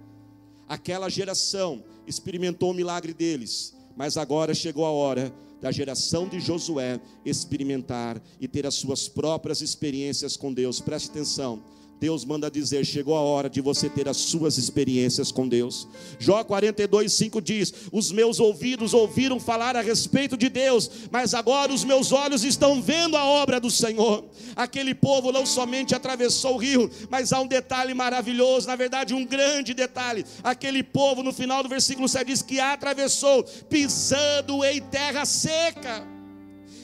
Aquela 0.68 1.10
geração 1.10 1.84
experimentou 2.06 2.72
o 2.72 2.74
milagre 2.74 3.14
deles, 3.14 3.76
mas 3.96 4.18
agora 4.18 4.54
chegou 4.54 4.86
a 4.86 4.92
hora 4.92 5.34
da 5.62 5.72
geração 5.72 6.28
de 6.28 6.40
Josué 6.40 7.00
experimentar 7.26 8.22
e 8.40 8.48
ter 8.48 8.66
as 8.66 8.76
suas 8.76 9.08
próprias 9.08 9.62
experiências 9.62 10.38
com 10.38 10.54
Deus. 10.54 10.80
Preste 10.80 11.10
atenção. 11.10 11.62
Deus 12.00 12.24
manda 12.24 12.50
dizer: 12.50 12.86
chegou 12.86 13.16
a 13.16 13.22
hora 13.22 13.50
de 13.50 13.60
você 13.60 13.90
ter 13.90 14.08
as 14.08 14.18
suas 14.18 14.58
experiências 14.58 15.32
com 15.32 15.48
Deus. 15.48 15.88
Jó 16.18 16.44
42, 16.44 17.12
5 17.12 17.42
diz: 17.42 17.74
Os 17.92 18.12
meus 18.12 18.40
ouvidos 18.40 18.94
ouviram 18.94 19.40
falar 19.40 19.76
a 19.76 19.82
respeito 19.82 20.38
de 20.38 20.48
Deus, 20.48 20.90
mas 21.12 21.34
agora 21.34 21.74
os 21.74 21.84
meus 21.84 22.12
olhos 22.12 22.44
estão 22.44 22.82
vendo 22.82 23.18
a 23.18 23.26
obra 23.26 23.60
do 23.60 23.70
Senhor. 23.70 24.24
Aquele 24.56 24.96
povo 24.96 25.32
não 25.32 25.46
somente 25.46 25.94
atravessou 25.94 26.56
o 26.56 26.58
rio, 26.58 26.90
mas 27.10 27.34
há 27.34 27.42
um 27.42 27.48
detalhe 27.48 27.94
maravilhoso, 27.94 28.68
na 28.68 28.76
verdade, 28.76 29.14
um 29.14 29.26
grande 29.26 29.74
detalhe. 29.74 30.26
Aquele 30.42 30.82
povo, 30.82 31.22
no 31.22 31.34
final 31.34 31.62
do 31.62 31.68
versículo 31.68 32.08
7, 32.08 32.26
diz 32.26 32.42
que 32.42 32.60
atravessou 32.60 33.44
pisando 33.70 34.64
em 34.64 34.82
terra 34.82 35.26
seca. 35.26 36.08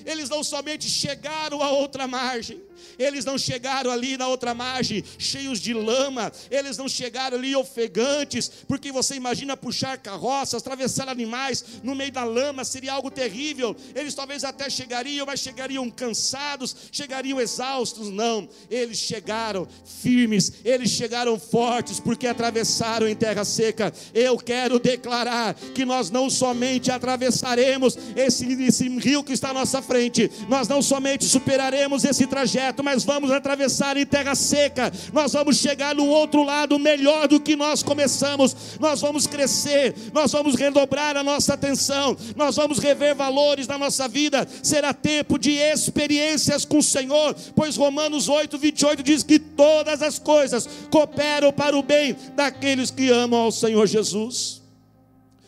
Eles 0.06 0.30
não 0.30 0.44
somente 0.44 0.88
chegaram 0.88 1.64
a 1.64 1.72
outra 1.72 2.08
margem, 2.08 2.62
eles 2.98 3.26
não 3.26 3.38
chegaram 3.38 3.92
ali 3.92 4.18
na 4.18 4.28
outra 4.28 4.54
margem 4.54 5.04
cheios 5.18 5.60
de 5.60 5.74
lama, 5.74 6.32
eles 6.50 6.78
não 6.78 6.88
chegaram 6.88 7.38
ali 7.38 7.56
ofegantes, 7.56 8.50
porque 8.68 8.92
você 8.92 9.16
imagina 9.16 9.58
puxar 9.58 9.98
carroças, 9.98 10.62
atravessar 10.62 11.10
animais 11.10 11.64
no 11.84 11.96
meio 11.96 12.12
da 12.12 12.24
lama, 12.24 12.64
seria 12.64 12.94
algo 12.94 13.12
terrível. 13.12 13.76
Eles 13.94 14.14
talvez 14.14 14.44
até 14.44 14.70
chegariam, 14.70 15.26
mas 15.26 15.40
chegariam 15.40 15.90
cansados, 15.90 16.76
chegariam 16.92 17.40
exaustos. 17.40 18.10
Não, 18.10 18.48
eles 18.70 18.98
chegaram 18.98 19.68
firmes, 19.86 20.52
eles 20.64 20.90
chegaram 20.92 21.40
fortes, 21.40 22.00
porque 22.00 22.28
atravessaram 22.28 23.08
em 23.08 23.16
terra 23.16 23.46
seca. 23.46 23.94
Eu 24.14 24.38
quero 24.38 24.80
declarar 24.80 25.54
que 25.54 25.86
nós 25.86 26.10
não 26.10 26.30
somente 26.30 26.92
atravessaremos 26.92 27.98
esse, 28.16 28.46
esse 28.64 28.90
rio 28.90 29.24
que 29.24 29.34
está 29.34 29.50
à 29.50 29.54
nossa 29.54 29.82
frente, 29.82 30.32
nós 30.48 30.68
não 30.68 30.82
somente 30.82 31.26
superaremos 31.26 32.04
esse 32.04 32.26
trajeto, 32.28 32.65
mas 32.84 33.04
vamos 33.04 33.32
atravessar 33.32 33.98
em 33.98 34.06
terra 34.06 34.36
seca, 34.36 34.92
nós 35.12 35.34
vamos 35.34 35.58
chegar 35.58 35.96
no 35.96 36.08
outro 36.08 36.44
lado 36.44 36.80
melhor 36.80 37.28
do 37.28 37.40
que 37.40 37.56
nós 37.56 37.84
começamos, 37.84 38.56
nós 38.80 39.02
vamos 39.02 39.28
crescer, 39.28 39.96
nós 40.14 40.32
vamos 40.32 40.56
redobrar 40.56 41.18
a 41.18 41.24
nossa 41.24 41.54
atenção, 41.54 42.16
nós 42.36 42.56
vamos 42.56 42.80
rever 42.80 43.16
valores 43.16 43.68
na 43.68 43.78
nossa 43.78 44.08
vida, 44.08 44.48
será 44.64 44.94
tempo 44.94 45.38
de 45.38 45.52
experiências 45.52 46.66
com 46.66 46.78
o 46.78 46.84
Senhor, 46.84 47.36
pois 47.56 47.76
Romanos 47.76 48.30
8, 48.30 48.58
28 48.58 49.04
diz 49.04 49.24
que 49.24 49.40
todas 49.40 50.02
as 50.02 50.18
coisas 50.18 50.68
cooperam 50.90 51.52
para 51.52 51.78
o 51.78 51.84
bem 51.84 52.16
daqueles 52.36 52.92
que 52.92 53.10
amam 53.10 53.42
ao 53.42 53.52
Senhor 53.52 53.86
Jesus. 53.88 54.62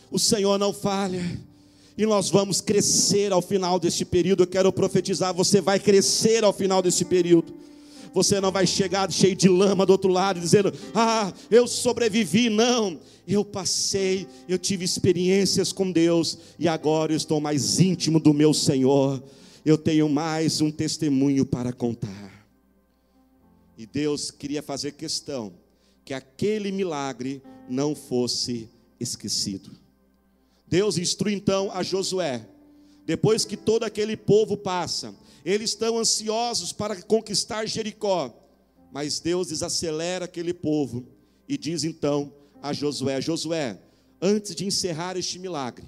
O 0.10 0.20
Senhor 0.20 0.58
não 0.58 0.72
falha 0.72 1.47
e 1.98 2.06
nós 2.06 2.30
vamos 2.30 2.62
crescer 2.62 3.34
ao 3.34 3.42
final 3.42 3.80
deste 3.80 4.06
período. 4.06 4.44
Eu 4.44 4.48
quero 4.48 4.72
profetizar: 4.72 5.34
você 5.34 5.60
vai 5.60 5.80
crescer 5.80 6.44
ao 6.44 6.54
final 6.54 6.82
desse 6.82 7.04
período. 7.04 7.54
Você 8.14 8.40
não 8.40 8.52
vai 8.52 8.66
chegar 8.66 9.12
cheio 9.12 9.36
de 9.36 9.50
lama 9.50 9.86
do 9.86 9.92
outro 9.92 10.12
lado, 10.12 10.40
dizendo: 10.40 10.72
Ah, 10.94 11.34
eu 11.50 11.68
sobrevivi. 11.68 12.50
Não, 12.50 13.00
eu 13.28 13.44
passei, 13.44 14.28
eu 14.48 14.60
tive 14.60 14.86
experiências 14.86 15.72
com 15.72 15.92
Deus, 15.92 16.38
e 16.60 16.68
agora 16.68 17.14
eu 17.14 17.18
estou 17.18 17.42
mais 17.42 17.80
íntimo 17.80 18.20
do 18.20 18.34
meu 18.34 18.54
Senhor. 18.54 19.22
Eu 19.66 19.78
tenho 19.78 20.08
mais 20.08 20.62
um 20.62 20.72
testemunho 20.72 21.46
para 21.46 21.74
contar. 21.74 22.48
E 23.78 23.86
Deus 23.86 24.32
queria 24.32 24.64
fazer 24.64 24.94
questão 24.94 25.52
que 26.06 26.14
aquele 26.14 26.72
milagre 26.72 27.42
não 27.70 27.94
fosse 27.94 28.70
esquecido. 29.00 29.87
Deus 30.68 30.98
instrui 30.98 31.34
então 31.34 31.72
a 31.72 31.82
Josué, 31.82 32.46
depois 33.06 33.46
que 33.46 33.56
todo 33.56 33.84
aquele 33.84 34.18
povo 34.18 34.58
passa, 34.58 35.16
eles 35.46 35.70
estão 35.70 35.98
ansiosos 35.98 36.74
para 36.74 37.02
conquistar 37.02 37.66
Jericó, 37.66 38.34
mas 38.92 39.20
Deus 39.20 39.48
desacelera 39.48 40.26
aquele 40.26 40.54
povo 40.54 41.08
e 41.48 41.58
diz 41.58 41.86
então 41.86 42.34
a 42.62 42.74
Josué: 42.74 43.22
Josué, 43.22 43.80
antes 44.22 44.54
de 44.54 44.66
encerrar 44.66 45.16
este 45.16 45.40
milagre, 45.40 45.86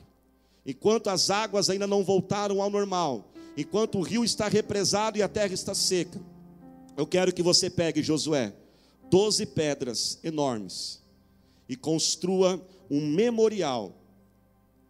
enquanto 0.65 1.09
as 1.09 1.29
águas 1.29 1.69
ainda 1.69 1.85
não 1.85 2.05
voltaram 2.05 2.61
ao 2.61 2.69
normal, 2.69 3.33
enquanto 3.57 3.97
o 3.97 4.01
rio 4.01 4.23
está 4.23 4.47
represado 4.47 5.17
e 5.17 5.21
a 5.21 5.27
terra 5.27 5.53
está 5.53 5.75
seca, 5.75 6.21
eu 6.95 7.05
quero 7.05 7.33
que 7.33 7.43
você 7.43 7.69
pegue, 7.69 8.01
Josué, 8.01 8.53
doze 9.09 9.45
pedras 9.45 10.19
enormes 10.23 11.01
e 11.67 11.75
construa 11.75 12.65
um 12.89 13.05
memorial 13.05 13.98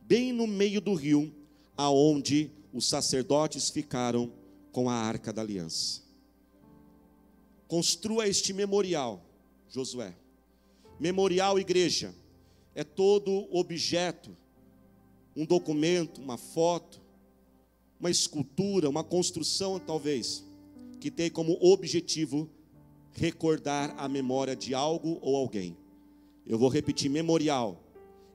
bem 0.09 0.33
no 0.33 0.47
meio 0.47 0.81
do 0.81 0.95
rio, 0.95 1.31
aonde 1.77 2.49
os 2.73 2.89
sacerdotes 2.89 3.69
ficaram 3.69 4.33
com 4.71 4.89
a 4.89 4.93
arca 4.95 5.31
da 5.31 5.43
aliança. 5.43 6.01
Construa 7.67 8.27
este 8.27 8.51
memorial, 8.51 9.23
Josué. 9.69 10.15
Memorial 10.99 11.59
igreja 11.59 12.11
é 12.73 12.83
todo 12.83 13.47
objeto, 13.55 14.35
um 15.35 15.45
documento, 15.45 16.19
uma 16.19 16.37
foto, 16.37 16.99
uma 17.99 18.09
escultura, 18.09 18.89
uma 18.89 19.03
construção 19.03 19.79
talvez, 19.79 20.43
que 20.99 21.11
tem 21.11 21.29
como 21.29 21.55
objetivo 21.61 22.49
recordar 23.11 23.93
a 23.95 24.09
memória 24.09 24.55
de 24.55 24.73
algo 24.73 25.19
ou 25.21 25.35
alguém. 25.35 25.77
Eu 26.47 26.57
vou 26.57 26.67
repetir: 26.67 27.11
memorial 27.11 27.88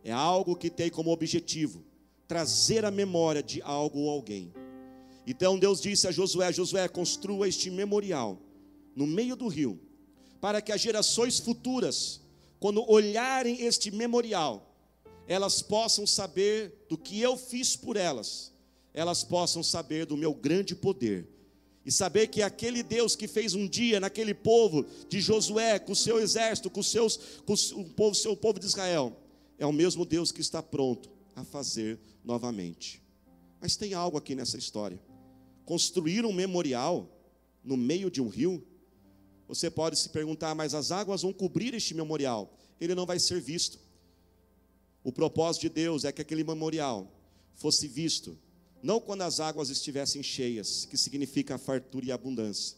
é 0.04 0.12
algo 0.12 0.54
que 0.54 0.68
tem 0.68 0.90
como 0.90 1.10
objetivo 1.10 1.82
trazer 2.28 2.84
a 2.84 2.90
memória 2.90 3.42
de 3.42 3.62
algo 3.62 4.00
ou 4.00 4.10
alguém. 4.10 4.52
Então 5.26 5.58
Deus 5.58 5.80
disse 5.80 6.06
a 6.06 6.12
Josué: 6.12 6.52
Josué, 6.52 6.86
construa 6.88 7.48
este 7.48 7.70
memorial 7.70 8.38
no 8.94 9.06
meio 9.06 9.34
do 9.34 9.48
rio, 9.48 9.80
para 10.40 10.60
que 10.60 10.70
as 10.70 10.80
gerações 10.80 11.38
futuras, 11.38 12.20
quando 12.60 12.88
olharem 12.88 13.62
este 13.62 13.90
memorial, 13.90 14.70
elas 15.26 15.62
possam 15.62 16.06
saber 16.06 16.84
do 16.88 16.98
que 16.98 17.20
eu 17.20 17.36
fiz 17.36 17.74
por 17.74 17.96
elas, 17.96 18.52
elas 18.92 19.24
possam 19.24 19.62
saber 19.62 20.06
do 20.06 20.16
meu 20.16 20.34
grande 20.34 20.74
poder. 20.74 21.28
E 21.86 21.92
saber 21.92 22.28
que 22.28 22.40
aquele 22.40 22.82
Deus 22.82 23.14
que 23.14 23.28
fez 23.28 23.52
um 23.52 23.68
dia 23.68 24.00
naquele 24.00 24.32
povo 24.32 24.86
de 25.06 25.20
Josué, 25.20 25.78
com 25.78 25.92
o 25.92 25.96
seu 25.96 26.18
exército, 26.18 26.70
com, 26.70 26.82
seus, 26.82 27.18
com 27.44 27.52
o 27.52 27.84
povo, 27.90 28.14
seu 28.14 28.34
povo 28.34 28.58
de 28.58 28.64
Israel, 28.64 29.14
é 29.58 29.66
o 29.66 29.72
mesmo 29.72 30.04
Deus 30.04 30.32
que 30.32 30.40
está 30.40 30.62
pronto 30.62 31.10
a 31.34 31.44
fazer 31.44 31.98
novamente. 32.24 33.02
Mas 33.60 33.76
tem 33.76 33.94
algo 33.94 34.16
aqui 34.16 34.34
nessa 34.34 34.58
história. 34.58 35.00
Construir 35.64 36.24
um 36.24 36.32
memorial 36.32 37.08
no 37.62 37.76
meio 37.76 38.10
de 38.10 38.20
um 38.20 38.28
rio, 38.28 38.62
você 39.48 39.70
pode 39.70 39.98
se 39.98 40.08
perguntar, 40.08 40.54
mas 40.54 40.74
as 40.74 40.90
águas 40.90 41.22
vão 41.22 41.32
cobrir 41.32 41.74
este 41.74 41.94
memorial, 41.94 42.56
ele 42.80 42.94
não 42.94 43.06
vai 43.06 43.18
ser 43.18 43.40
visto. 43.40 43.78
O 45.02 45.12
propósito 45.12 45.62
de 45.62 45.68
Deus 45.70 46.04
é 46.04 46.12
que 46.12 46.22
aquele 46.22 46.44
memorial 46.44 47.10
fosse 47.54 47.86
visto, 47.86 48.38
não 48.82 49.00
quando 49.00 49.22
as 49.22 49.40
águas 49.40 49.70
estivessem 49.70 50.22
cheias, 50.22 50.84
que 50.84 50.96
significa 50.96 51.56
fartura 51.56 52.06
e 52.06 52.12
abundância. 52.12 52.76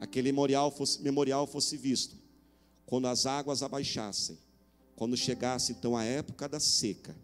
Aquele 0.00 0.32
memorial 0.32 0.70
fosse, 0.70 1.00
memorial 1.02 1.46
fosse 1.46 1.76
visto 1.76 2.16
quando 2.84 3.06
as 3.08 3.26
águas 3.26 3.62
abaixassem 3.62 4.38
quando 4.96 5.16
chegasse 5.16 5.72
então 5.72 5.94
a 5.94 6.02
época 6.02 6.48
da 6.48 6.58
seca, 6.58 7.14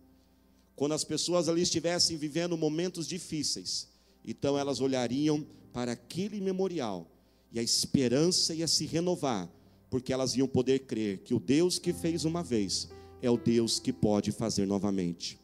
quando 0.77 0.93
as 0.93 1.03
pessoas 1.03 1.49
ali 1.49 1.63
estivessem 1.63 2.17
vivendo 2.19 2.57
momentos 2.57 3.07
difíceis, 3.07 3.89
então 4.25 4.59
elas 4.59 4.81
olhariam 4.81 5.45
para 5.73 5.93
aquele 5.93 6.41
memorial 6.41 7.11
e 7.51 7.59
a 7.59 7.63
esperança 7.63 8.55
ia 8.55 8.69
se 8.69 8.85
renovar, 8.85 9.51
porque 9.91 10.13
elas 10.13 10.37
iam 10.37 10.47
poder 10.47 10.81
crer 10.81 11.19
que 11.19 11.35
o 11.35 11.41
Deus 11.41 11.79
que 11.79 11.93
fez 11.93 12.25
uma 12.25 12.43
vez 12.43 12.89
é 13.23 13.31
o 13.31 13.39
Deus 13.39 13.79
que 13.79 13.93
pode 13.93 14.33
fazer 14.33 14.67
novamente. 14.67 15.39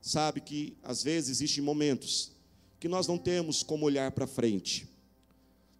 Sabe 0.00 0.40
que 0.40 0.76
às 0.82 1.02
vezes 1.02 1.30
existem 1.30 1.62
momentos 1.62 2.32
que 2.78 2.88
nós 2.88 3.06
não 3.06 3.16
temos 3.16 3.62
como 3.62 3.86
olhar 3.86 4.10
para 4.10 4.26
frente, 4.26 4.88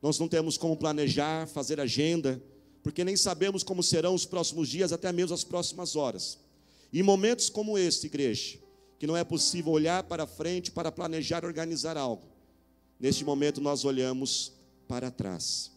nós 0.01 0.19
não 0.19 0.29
temos 0.29 0.57
como 0.57 0.77
planejar, 0.77 1.47
fazer 1.47 1.79
agenda, 1.81 2.43
porque 2.83 3.05
nem 3.05 3.17
sabemos 3.17 3.63
como 3.63 3.83
serão 3.83 4.15
os 4.15 4.25
próximos 4.25 4.69
dias, 4.69 4.93
até 4.93 5.13
mesmo 5.13 5.35
as 5.35 5.45
próximas 5.45 5.95
horas. 5.95 6.39
Em 6.93 7.03
momentos 7.03 7.49
como 7.49 7.79
este, 7.79 8.07
igreja, 8.07 8.59
que 8.99 9.07
não 9.07 9.17
é 9.17 9.25
possível 9.25 9.73
olhar 9.73 10.03
para 10.03 10.27
frente 10.27 10.71
para 10.71 10.91
planejar, 10.91 11.45
organizar 11.45 11.97
algo. 11.97 12.25
Neste 12.99 13.25
momento 13.25 13.61
nós 13.61 13.85
olhamos 13.85 14.53
para 14.89 15.11
trás. 15.11 15.71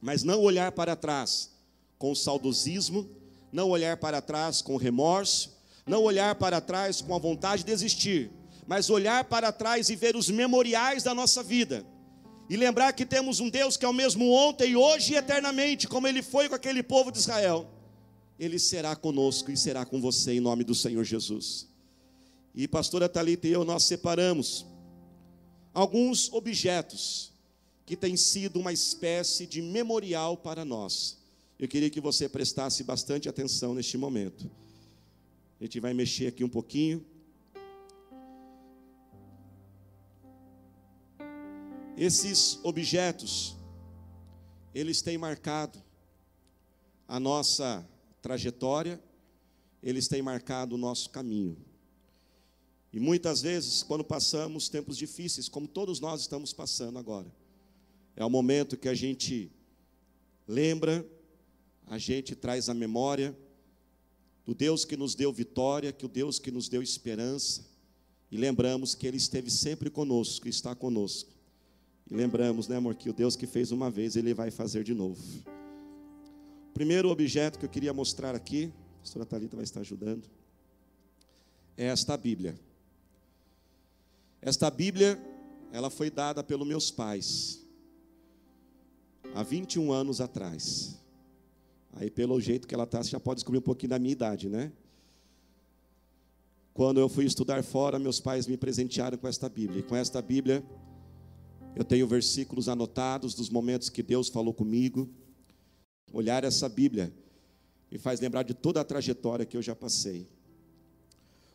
Mas 0.00 0.22
não 0.22 0.40
olhar 0.42 0.70
para 0.72 0.94
trás 0.94 1.50
com 1.98 2.14
saudosismo, 2.14 3.08
não 3.50 3.70
olhar 3.70 3.96
para 3.96 4.20
trás 4.20 4.60
com 4.60 4.76
remorso, 4.76 5.50
não 5.86 6.02
olhar 6.02 6.34
para 6.34 6.60
trás 6.60 7.00
com 7.00 7.14
a 7.14 7.18
vontade 7.18 7.64
de 7.64 7.70
desistir, 7.70 8.30
mas 8.66 8.90
olhar 8.90 9.24
para 9.24 9.52
trás 9.52 9.88
e 9.88 9.96
ver 9.96 10.14
os 10.16 10.28
memoriais 10.28 11.02
da 11.02 11.14
nossa 11.14 11.42
vida 11.42 11.84
e 12.48 12.56
lembrar 12.56 12.92
que 12.92 13.06
temos 13.06 13.40
um 13.40 13.48
Deus 13.48 13.76
que 13.76 13.84
é 13.84 13.88
o 13.88 13.92
mesmo 13.92 14.30
ontem, 14.30 14.76
hoje 14.76 15.14
e 15.14 15.16
eternamente, 15.16 15.88
como 15.88 16.06
ele 16.06 16.22
foi 16.22 16.48
com 16.48 16.54
aquele 16.54 16.82
povo 16.82 17.10
de 17.10 17.18
Israel. 17.18 17.70
Ele 18.38 18.58
será 18.58 18.94
conosco 18.94 19.50
e 19.50 19.56
será 19.56 19.84
com 19.84 20.00
você 20.00 20.32
em 20.32 20.40
nome 20.40 20.64
do 20.64 20.74
Senhor 20.74 21.04
Jesus. 21.04 21.68
E 22.54 22.68
pastora 22.68 23.08
Talita 23.08 23.48
e 23.48 23.52
eu 23.52 23.64
nós 23.64 23.84
separamos 23.84 24.66
alguns 25.72 26.32
objetos 26.32 27.32
que 27.86 27.96
têm 27.96 28.16
sido 28.16 28.60
uma 28.60 28.72
espécie 28.72 29.46
de 29.46 29.60
memorial 29.60 30.36
para 30.36 30.64
nós. 30.64 31.18
Eu 31.58 31.68
queria 31.68 31.90
que 31.90 32.00
você 32.00 32.28
prestasse 32.28 32.82
bastante 32.82 33.28
atenção 33.28 33.74
neste 33.74 33.96
momento. 33.96 34.50
A 35.60 35.64
gente 35.64 35.80
vai 35.80 35.94
mexer 35.94 36.26
aqui 36.26 36.44
um 36.44 36.48
pouquinho. 36.48 37.04
Esses 41.96 42.58
objetos, 42.64 43.54
eles 44.74 45.00
têm 45.00 45.16
marcado 45.16 45.80
a 47.06 47.20
nossa 47.20 47.88
trajetória, 48.20 49.00
eles 49.80 50.08
têm 50.08 50.20
marcado 50.20 50.74
o 50.74 50.78
nosso 50.78 51.10
caminho. 51.10 51.56
E 52.92 52.98
muitas 52.98 53.42
vezes, 53.42 53.84
quando 53.84 54.02
passamos 54.02 54.68
tempos 54.68 54.96
difíceis, 54.96 55.48
como 55.48 55.68
todos 55.68 56.00
nós 56.00 56.22
estamos 56.22 56.52
passando 56.52 56.98
agora, 56.98 57.32
é 58.16 58.24
o 58.24 58.30
momento 58.30 58.76
que 58.76 58.88
a 58.88 58.94
gente 58.94 59.52
lembra, 60.48 61.06
a 61.86 61.98
gente 61.98 62.34
traz 62.34 62.68
a 62.68 62.74
memória 62.74 63.36
do 64.44 64.52
Deus 64.54 64.84
que 64.84 64.96
nos 64.96 65.14
deu 65.14 65.32
vitória, 65.32 65.92
que 65.92 66.06
o 66.06 66.08
Deus 66.08 66.40
que 66.40 66.50
nos 66.50 66.68
deu 66.68 66.82
esperança, 66.82 67.64
e 68.30 68.36
lembramos 68.36 68.96
que 68.96 69.06
Ele 69.06 69.16
esteve 69.16 69.50
sempre 69.50 69.90
conosco, 69.90 70.48
está 70.48 70.74
conosco. 70.74 71.34
E 72.10 72.14
lembramos, 72.14 72.68
né, 72.68 72.76
amor, 72.76 72.94
que 72.94 73.08
o 73.08 73.12
Deus 73.12 73.36
que 73.36 73.46
fez 73.46 73.72
uma 73.72 73.90
vez, 73.90 74.16
Ele 74.16 74.34
vai 74.34 74.50
fazer 74.50 74.84
de 74.84 74.94
novo. 74.94 75.22
O 76.70 76.74
primeiro 76.74 77.08
objeto 77.08 77.58
que 77.58 77.64
eu 77.64 77.68
queria 77.68 77.92
mostrar 77.92 78.34
aqui, 78.34 78.72
a 78.96 79.00
pastora 79.00 79.24
Thalita 79.24 79.56
vai 79.56 79.64
estar 79.64 79.80
ajudando, 79.80 80.28
é 81.76 81.86
esta 81.86 82.16
Bíblia. 82.16 82.58
Esta 84.42 84.70
Bíblia, 84.70 85.18
ela 85.72 85.88
foi 85.88 86.10
dada 86.10 86.42
pelos 86.42 86.66
meus 86.66 86.90
pais, 86.90 87.64
há 89.34 89.42
21 89.42 89.92
anos 89.92 90.20
atrás. 90.20 90.98
Aí, 91.94 92.10
pelo 92.10 92.40
jeito 92.40 92.66
que 92.66 92.74
ela 92.74 92.84
está, 92.84 93.02
você 93.02 93.10
já 93.10 93.20
pode 93.20 93.38
descobrir 93.38 93.58
um 93.58 93.62
pouquinho 93.62 93.90
da 93.90 93.98
minha 93.98 94.12
idade, 94.12 94.48
né? 94.48 94.72
Quando 96.74 96.98
eu 96.98 97.08
fui 97.08 97.24
estudar 97.24 97.62
fora, 97.62 98.00
meus 98.00 98.18
pais 98.18 98.48
me 98.48 98.56
presentearam 98.56 99.16
com 99.16 99.28
esta 99.28 99.48
Bíblia. 99.48 99.78
E 99.78 99.82
com 99.82 99.94
esta 99.94 100.20
Bíblia, 100.20 100.64
eu 101.76 101.84
tenho 101.84 102.06
versículos 102.06 102.68
anotados 102.68 103.34
dos 103.34 103.50
momentos 103.50 103.88
que 103.88 104.02
Deus 104.02 104.28
falou 104.28 104.54
comigo. 104.54 105.08
Olhar 106.12 106.44
essa 106.44 106.68
Bíblia 106.68 107.12
me 107.90 107.98
faz 107.98 108.20
lembrar 108.20 108.44
de 108.44 108.54
toda 108.54 108.80
a 108.80 108.84
trajetória 108.84 109.44
que 109.44 109.56
eu 109.56 109.62
já 109.62 109.74
passei. 109.74 110.28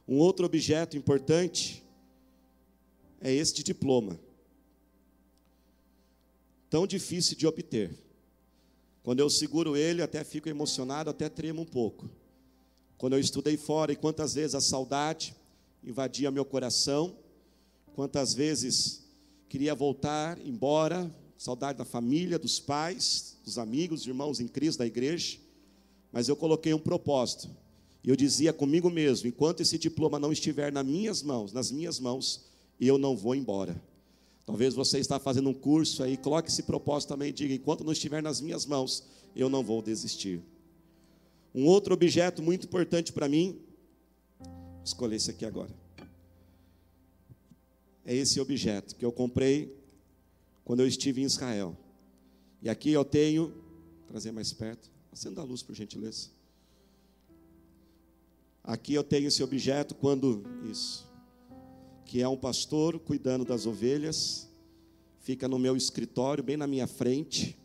Um 0.08 0.18
outro 0.18 0.46
objeto 0.46 0.98
importante 0.98 1.84
é 3.22 3.32
este 3.34 3.64
diploma. 3.64 4.20
Tão 6.70 6.86
difícil 6.86 7.38
de 7.38 7.48
obter. 7.48 7.92
Quando 9.02 9.22
eu 9.22 9.30
seguro 9.30 9.78
ele, 9.78 10.02
até 10.02 10.24
fico 10.24 10.50
emocionado, 10.50 11.10
até 11.10 11.30
tremo 11.30 11.62
um 11.62 11.66
pouco. 11.66 12.10
Quando 12.98 13.14
eu 13.14 13.20
estudei 13.20 13.56
fora, 13.56 13.94
e 13.94 13.96
quantas 13.96 14.34
vezes 14.34 14.56
a 14.56 14.62
saudade 14.62 15.34
invadia 15.84 16.30
meu 16.30 16.44
coração, 16.44 17.16
quantas 17.96 18.34
vezes 18.34 19.09
queria 19.50 19.74
voltar 19.74 20.40
embora, 20.46 21.12
saudade 21.36 21.80
da 21.80 21.86
família, 21.86 22.38
dos 22.38 22.60
pais, 22.60 23.36
dos 23.44 23.58
amigos, 23.58 24.06
irmãos 24.06 24.40
em 24.40 24.48
Cristo, 24.48 24.80
da 24.80 24.86
igreja, 24.86 25.40
mas 26.12 26.30
eu 26.30 26.36
coloquei 26.36 26.74
um 26.74 26.80
propósito. 26.80 27.50
E 28.04 28.10
eu 28.10 28.16
dizia 28.16 28.54
comigo 28.54 28.90
mesmo: 28.90 29.28
enquanto 29.28 29.62
esse 29.62 29.78
diploma 29.78 30.20
não 30.20 30.32
estiver 30.32 30.72
nas 30.72 30.86
minhas 30.86 31.24
mãos, 31.24 31.52
nas 31.52 31.72
minhas 31.72 32.00
mãos, 32.00 32.46
eu 32.80 32.98
não 32.98 33.18
vou 33.18 33.34
embora. 33.34 33.82
Talvez 34.46 34.74
você 34.74 35.00
está 35.00 35.20
fazendo 35.20 35.50
um 35.50 35.54
curso 35.54 36.04
aí, 36.04 36.16
coloque 36.16 36.50
esse 36.50 36.64
propósito 36.64 37.10
também 37.10 37.30
e 37.30 37.34
diga: 37.34 37.54
enquanto 37.54 37.84
não 37.84 37.92
estiver 37.92 38.22
nas 38.22 38.40
minhas 38.40 38.66
mãos, 38.66 39.04
eu 39.36 39.50
não 39.50 39.64
vou 39.64 39.82
desistir. 39.82 40.42
Um 41.54 41.66
outro 41.66 41.96
objeto 41.96 42.44
muito 42.44 42.68
importante 42.68 43.12
para 43.12 43.28
mim, 43.28 43.60
vou 44.40 44.84
escolher 44.86 45.16
esse 45.16 45.32
aqui 45.32 45.44
agora 45.44 45.79
é 48.06 48.16
esse 48.16 48.40
objeto 48.40 48.96
que 48.96 49.06
eu 49.06 49.12
comprei 49.12 49.78
quando 50.64 50.82
eu 50.82 50.88
estive 50.88 51.22
em 51.22 51.26
Israel. 51.26 51.76
E 52.62 52.70
aqui 52.70 52.92
eu 52.92 53.06
tenho, 53.06 53.54
trazer 54.08 54.32
mais 54.32 54.52
perto, 54.54 54.90
acenda 55.12 55.42
a 55.42 55.44
luz 55.44 55.64
por 55.64 55.74
gentileza. 55.74 56.30
Aqui 58.64 58.94
eu 58.94 59.04
tenho 59.04 59.28
esse 59.28 59.42
objeto 59.42 59.96
quando 59.96 60.44
isso, 60.70 61.08
que 62.06 62.22
é 62.22 62.28
um 62.28 62.38
pastor 62.38 63.00
cuidando 63.00 63.44
das 63.46 63.66
ovelhas, 63.66 64.48
fica 65.22 65.48
no 65.48 65.58
meu 65.58 65.76
escritório, 65.76 66.44
bem 66.44 66.58
na 66.58 66.68
minha 66.68 66.88
frente. 66.88 67.58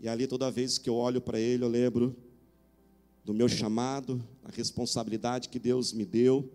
E 0.00 0.08
ali 0.08 0.26
toda 0.26 0.50
vez 0.50 0.76
que 0.76 0.90
eu 0.90 0.96
olho 0.96 1.20
para 1.20 1.38
ele, 1.38 1.64
eu 1.64 1.68
lembro 1.68 2.14
do 3.24 3.32
meu 3.32 3.48
chamado, 3.48 4.22
a 4.42 4.50
responsabilidade 4.50 5.48
que 5.48 5.58
Deus 5.58 5.92
me 5.92 6.04
deu 6.04 6.50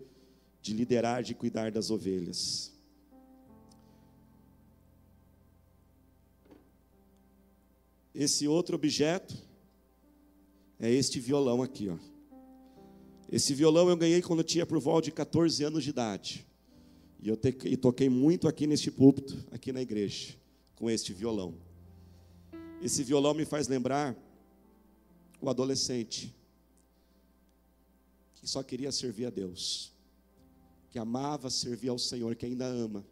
de 0.61 0.73
liderar, 0.73 1.23
de 1.23 1.33
cuidar 1.33 1.71
das 1.71 1.89
ovelhas. 1.89 2.73
Esse 8.13 8.47
outro 8.47 8.75
objeto 8.75 9.35
é 10.79 10.91
este 10.91 11.19
violão 11.19 11.61
aqui, 11.61 11.89
ó. 11.89 11.97
Esse 13.31 13.53
violão 13.53 13.89
eu 13.89 13.95
ganhei 13.95 14.21
quando 14.21 14.39
eu 14.39 14.43
tinha 14.43 14.65
por 14.65 14.79
volta 14.79 15.05
de 15.05 15.11
14 15.11 15.63
anos 15.63 15.83
de 15.83 15.91
idade. 15.91 16.45
E 17.21 17.29
eu 17.29 17.37
te, 17.37 17.55
e 17.65 17.77
toquei 17.77 18.09
muito 18.09 18.47
aqui 18.47 18.65
neste 18.65 18.89
púlpito, 18.89 19.37
aqui 19.51 19.71
na 19.71 19.81
igreja, 19.81 20.35
com 20.75 20.89
este 20.89 21.13
violão. 21.13 21.53
Esse 22.81 23.03
violão 23.03 23.33
me 23.33 23.45
faz 23.45 23.67
lembrar 23.67 24.17
o 25.41 25.49
adolescente 25.49 26.33
que 28.35 28.47
só 28.47 28.63
queria 28.63 28.91
servir 28.91 29.25
a 29.25 29.29
Deus, 29.29 29.91
que 30.89 30.97
amava 30.97 31.49
servir 31.49 31.89
ao 31.89 31.99
Senhor, 31.99 32.35
que 32.35 32.45
ainda 32.45 32.65
ama. 32.65 33.05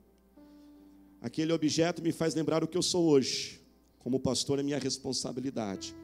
Aquele 1.21 1.53
objeto 1.53 2.01
me 2.01 2.11
faz 2.11 2.33
lembrar 2.33 2.63
o 2.63 2.67
que 2.67 2.77
eu 2.77 2.81
sou 2.81 3.05
hoje. 3.05 3.61
Como 3.99 4.19
pastor 4.19 4.59
é 4.59 4.63
minha 4.63 4.79
responsabilidade. 4.79 5.95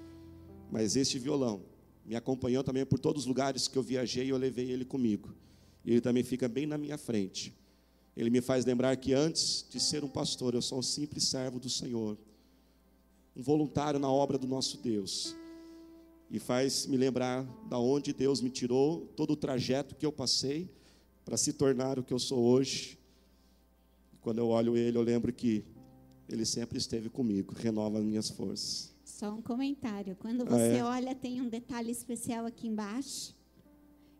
Mas 0.71 0.95
este 0.95 1.17
violão 1.17 1.61
me 2.05 2.15
acompanhou 2.15 2.63
também 2.63 2.85
por 2.85 2.99
todos 2.99 3.23
os 3.23 3.27
lugares 3.27 3.67
que 3.67 3.77
eu 3.77 3.83
viajei 3.83 4.25
e 4.25 4.29
eu 4.29 4.37
levei 4.37 4.71
ele 4.71 4.85
comigo. 4.85 5.33
E 5.85 5.91
ele 5.91 6.01
também 6.01 6.23
fica 6.23 6.47
bem 6.47 6.65
na 6.65 6.77
minha 6.77 6.97
frente. 6.97 7.53
Ele 8.15 8.29
me 8.29 8.41
faz 8.41 8.65
lembrar 8.65 8.95
que 8.97 9.13
antes 9.13 9.65
de 9.69 9.79
ser 9.79 10.03
um 10.03 10.07
pastor, 10.07 10.53
eu 10.53 10.61
sou 10.61 10.79
um 10.79 10.83
simples 10.83 11.23
servo 11.25 11.59
do 11.59 11.69
Senhor, 11.69 12.17
um 13.35 13.41
voluntário 13.41 13.99
na 13.99 14.11
obra 14.11 14.37
do 14.37 14.47
nosso 14.47 14.77
Deus. 14.77 15.35
E 16.29 16.39
faz 16.39 16.85
me 16.85 16.97
lembrar 16.97 17.43
da 17.67 17.79
onde 17.79 18.13
Deus 18.13 18.41
me 18.41 18.49
tirou, 18.49 19.07
todo 19.15 19.31
o 19.31 19.35
trajeto 19.35 19.95
que 19.95 20.05
eu 20.05 20.11
passei 20.11 20.69
para 21.23 21.37
se 21.37 21.53
tornar 21.53 21.97
o 21.99 22.03
que 22.03 22.13
eu 22.13 22.19
sou 22.19 22.39
hoje. 22.39 22.97
Quando 24.21 24.39
eu 24.39 24.47
olho 24.47 24.77
ele, 24.77 24.97
eu 24.97 25.01
lembro 25.01 25.31
que 25.33 25.65
ele 26.29 26.45
sempre 26.45 26.77
esteve 26.77 27.09
comigo, 27.09 27.53
renova 27.53 27.99
as 27.99 28.05
minhas 28.05 28.29
forças. 28.29 28.93
Só 29.03 29.31
um 29.31 29.41
comentário. 29.41 30.15
Quando 30.19 30.41
ah, 30.43 30.45
você 30.45 30.75
ah, 30.75 30.77
é? 30.77 30.83
olha, 30.83 31.15
tem 31.15 31.41
um 31.41 31.49
detalhe 31.49 31.91
especial 31.91 32.45
aqui 32.45 32.67
embaixo. 32.67 33.35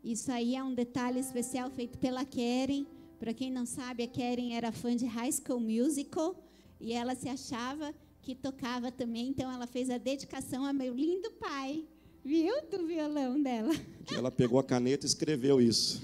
Isso 0.04 0.32
aí 0.32 0.56
é 0.56 0.64
um 0.64 0.74
detalhe 0.74 1.20
especial 1.20 1.70
feito 1.72 1.98
pela 1.98 2.26
Keren. 2.26 2.86
Para 3.20 3.34
quem 3.34 3.50
não 3.50 3.66
sabe, 3.66 4.04
a 4.04 4.08
Keren 4.08 4.54
era 4.54 4.72
fã 4.72 4.96
de 4.96 5.06
High 5.06 5.32
School 5.32 5.62
Musical 5.62 6.36
e 6.80 6.92
ela 6.92 7.16
se 7.16 7.30
achava 7.30 7.94
que 8.22 8.36
tocava 8.36 8.92
também, 8.92 9.28
então 9.28 9.52
ela 9.52 9.68
fez 9.68 9.90
a 9.90 9.98
dedicação 9.98 10.66
a 10.66 10.72
meu 10.72 10.94
lindo 10.94 11.30
pai, 11.32 11.86
viu, 12.24 12.54
do 12.72 12.86
violão 12.86 13.42
dela. 13.42 13.74
Ela 14.12 14.32
pegou 14.32 14.60
a 14.60 14.64
caneta 14.64 15.06
e 15.06 15.08
escreveu 15.08 15.62
isso. 15.62 16.02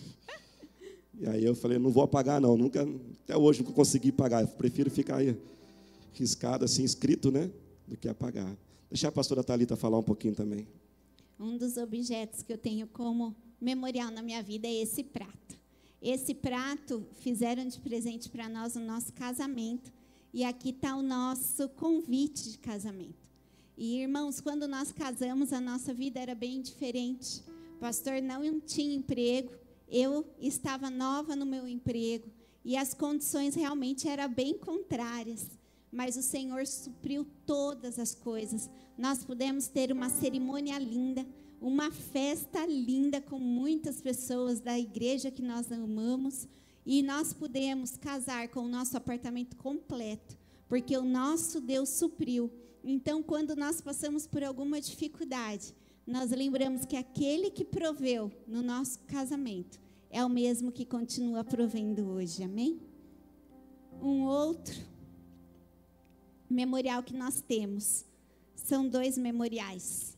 E 1.19 1.27
aí 1.27 1.43
eu 1.43 1.53
falei, 1.53 1.77
não 1.77 1.91
vou 1.91 2.03
apagar 2.03 2.39
não, 2.39 2.55
nunca, 2.55 2.88
até 3.23 3.36
hoje 3.36 3.60
nunca 3.60 3.73
consegui 3.73 4.10
pagar, 4.10 4.41
eu 4.41 4.47
prefiro 4.47 4.89
ficar 4.89 5.17
aí 5.17 5.38
riscado, 6.13 6.63
assim, 6.63 6.84
escrito, 6.84 7.29
né? 7.29 7.51
Do 7.86 7.97
que 7.97 8.08
apagar. 8.08 8.58
Deixar 8.89 9.10
a 9.10 9.12
pastora 9.12 9.43
Thalita 9.43 9.75
falar 9.75 9.99
um 9.99 10.03
pouquinho 10.03 10.34
também. 10.34 10.65
Um 11.38 11.58
dos 11.58 11.77
objetos 11.77 12.41
que 12.41 12.53
eu 12.53 12.58
tenho 12.58 12.88
como 12.88 13.36
memorial 13.60 14.12
na 14.12 14.21
minha 14.21 14.41
vida 14.41 14.67
é 14.67 14.82
esse 14.82 15.03
prato. 15.03 15.58
Esse 16.01 16.34
prato 16.34 17.05
fizeram 17.15 17.67
de 17.67 17.79
presente 17.79 18.29
para 18.29 18.47
nós 18.47 18.75
no 18.75 18.86
nosso 18.86 19.12
casamento. 19.13 19.91
E 20.34 20.43
aqui 20.43 20.69
está 20.69 20.95
o 20.95 21.01
nosso 21.01 21.67
convite 21.69 22.51
de 22.51 22.58
casamento. 22.58 23.27
E 23.77 24.01
irmãos, 24.01 24.39
quando 24.39 24.67
nós 24.67 24.91
casamos, 24.91 25.51
a 25.51 25.60
nossa 25.60 25.93
vida 25.93 26.19
era 26.19 26.36
bem 26.36 26.62
diferente. 26.62 27.41
O 27.75 27.79
pastor 27.79 28.21
não 28.21 28.60
tinha 28.60 28.95
emprego, 28.95 29.51
eu 29.91 30.25
estava 30.39 30.89
nova 30.89 31.36
no 31.36 31.45
meu 31.45 31.67
emprego 31.67 32.30
e 32.63 32.78
as 32.78 32.93
condições 32.93 33.56
realmente 33.56 34.08
eram 34.08 34.32
bem 34.32 34.58
contrárias 34.58 35.60
mas 35.91 36.15
o 36.15 36.21
Senhor 36.21 36.65
supriu 36.67 37.25
todas 37.45 37.97
as 37.97 38.13
coisas. 38.13 38.69
Nós 38.97 39.23
pudemos 39.23 39.67
ter 39.67 39.91
uma 39.91 40.10
cerimônia 40.10 40.78
linda, 40.78 41.25
uma 41.60 41.91
festa 41.91 42.65
linda 42.65 43.19
com 43.19 43.39
muitas 43.39 44.02
pessoas 44.02 44.60
da 44.60 44.78
igreja 44.78 45.32
que 45.32 45.41
nós 45.41 45.71
amamos 45.71 46.47
e 46.86 47.02
nós 47.02 47.34
pudemos 47.34 47.97
casar 47.97 48.49
com 48.49 48.62
o 48.62 48.69
nosso 48.69 48.95
apartamento 48.97 49.56
completo, 49.58 50.38
porque 50.67 50.95
o 50.97 51.04
nosso 51.04 51.60
Deus 51.60 51.89
supriu. 51.89 52.52
Então, 52.84 53.21
quando 53.21 53.56
nós 53.56 53.82
passamos 53.82 54.25
por 54.25 54.43
alguma 54.43 54.80
dificuldade, 54.80 55.73
nós 56.10 56.32
lembramos 56.32 56.86
que 56.86 56.95
aquele 56.95 57.52
que 57.52 57.63
proveu 57.63 58.32
no 58.48 58.63
nosso 58.63 58.98
casamento 59.02 59.80
é 60.10 60.26
o 60.26 60.30
mesmo 60.30 60.72
que 60.72 60.84
continua 60.84 61.43
provendo 61.43 62.10
hoje. 62.10 62.43
Amém? 62.43 62.82
Um 64.02 64.24
outro 64.24 64.76
memorial 66.50 67.04
que 67.04 67.13
nós 67.13 67.41
temos 67.41 68.06
são 68.56 68.88
dois 68.88 69.17
memoriais. 69.17 70.17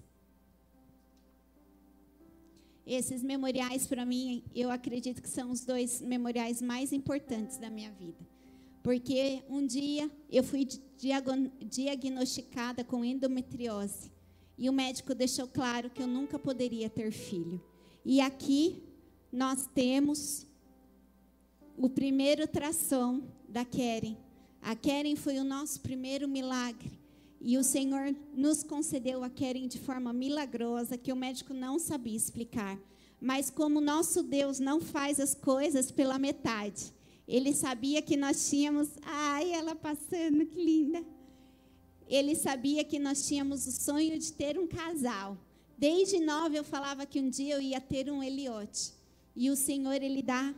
Esses 2.85 3.21
memoriais, 3.21 3.85
para 3.85 4.05
mim, 4.05 4.43
eu 4.55 4.71
acredito 4.71 5.21
que 5.21 5.29
são 5.29 5.51
os 5.51 5.65
dois 5.65 6.01
memoriais 6.01 6.61
mais 6.61 6.93
importantes 6.93 7.57
da 7.57 7.69
minha 7.69 7.91
vida. 7.91 8.25
Porque 8.81 9.43
um 9.49 9.65
dia 9.65 10.09
eu 10.29 10.43
fui 10.43 10.67
diagnosticada 11.61 12.83
com 12.83 13.05
endometriose. 13.05 14.10
E 14.61 14.69
o 14.69 14.73
médico 14.73 15.15
deixou 15.15 15.47
claro 15.47 15.89
que 15.89 16.03
eu 16.03 16.05
nunca 16.05 16.37
poderia 16.37 16.87
ter 16.87 17.11
filho. 17.11 17.59
E 18.05 18.21
aqui 18.21 18.83
nós 19.33 19.67
temos 19.73 20.45
o 21.75 21.89
primeiro 21.89 22.47
tração 22.47 23.23
da 23.49 23.65
Keren. 23.65 24.15
A 24.61 24.75
Keren 24.75 25.15
foi 25.15 25.39
o 25.39 25.43
nosso 25.43 25.81
primeiro 25.81 26.27
milagre. 26.27 26.91
E 27.41 27.57
o 27.57 27.63
Senhor 27.63 28.15
nos 28.35 28.61
concedeu 28.61 29.23
a 29.23 29.31
Keren 29.31 29.67
de 29.67 29.79
forma 29.79 30.13
milagrosa, 30.13 30.95
que 30.95 31.11
o 31.11 31.15
médico 31.15 31.55
não 31.55 31.79
sabia 31.79 32.15
explicar. 32.15 32.77
Mas 33.19 33.49
como 33.49 33.81
nosso 33.81 34.21
Deus 34.21 34.59
não 34.59 34.79
faz 34.79 35.19
as 35.19 35.33
coisas 35.33 35.91
pela 35.91 36.19
metade, 36.19 36.93
ele 37.27 37.51
sabia 37.51 37.99
que 37.99 38.15
nós 38.15 38.47
tínhamos. 38.47 38.89
Ai, 39.01 39.53
ela 39.53 39.73
passando, 39.73 40.45
que 40.45 40.63
linda. 40.63 41.03
Ele 42.07 42.35
sabia 42.35 42.83
que 42.83 42.99
nós 42.99 43.27
tínhamos 43.27 43.65
o 43.67 43.71
sonho 43.71 44.17
de 44.19 44.33
ter 44.33 44.59
um 44.59 44.67
casal. 44.67 45.37
Desde 45.77 46.19
nove 46.19 46.57
eu 46.57 46.63
falava 46.63 47.05
que 47.05 47.19
um 47.19 47.29
dia 47.29 47.55
eu 47.55 47.61
ia 47.61 47.81
ter 47.81 48.11
um 48.11 48.21
Eliote. 48.21 48.93
E 49.35 49.49
o 49.49 49.55
Senhor, 49.55 50.01
Ele 50.01 50.21
dá 50.21 50.53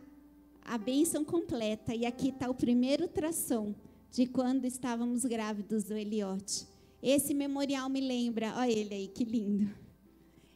a 0.61 0.77
bênção 0.77 1.23
completa. 1.23 1.93
E 1.93 2.05
aqui 2.05 2.29
está 2.29 2.49
o 2.49 2.55
primeiro 2.55 3.07
tração 3.07 3.75
de 4.11 4.25
quando 4.25 4.65
estávamos 4.65 5.25
grávidos 5.25 5.83
do 5.83 5.95
Eliote. 5.95 6.67
Esse 7.01 7.33
memorial 7.33 7.89
me 7.89 7.99
lembra, 7.99 8.53
olha 8.55 8.71
ele 8.71 8.93
aí, 8.93 9.07
que 9.07 9.25
lindo. 9.25 9.69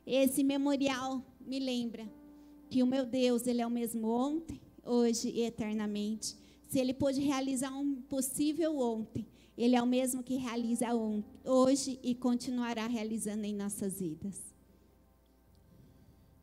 Esse 0.05 0.43
memorial 0.43 1.21
me 1.41 1.59
lembra 1.59 2.07
que 2.69 2.81
o 2.81 2.87
meu 2.87 3.05
Deus, 3.05 3.47
ele 3.47 3.61
é 3.61 3.67
o 3.67 3.71
mesmo 3.71 4.07
ontem, 4.07 4.61
hoje 4.85 5.29
e 5.29 5.41
eternamente. 5.41 6.35
Se 6.67 6.79
ele 6.79 6.93
pôde 6.93 7.19
realizar 7.19 7.71
um 7.71 7.95
possível 8.03 8.77
ontem, 8.77 9.25
ele 9.57 9.75
é 9.75 9.81
o 9.81 9.87
mesmo 9.87 10.21
que 10.21 10.35
realiza 10.35 10.87
hoje 11.43 11.99
e 12.03 12.13
continuará 12.13 12.85
realizando 12.85 13.43
em 13.43 13.55
nossas 13.55 13.99
vidas. 13.99 14.35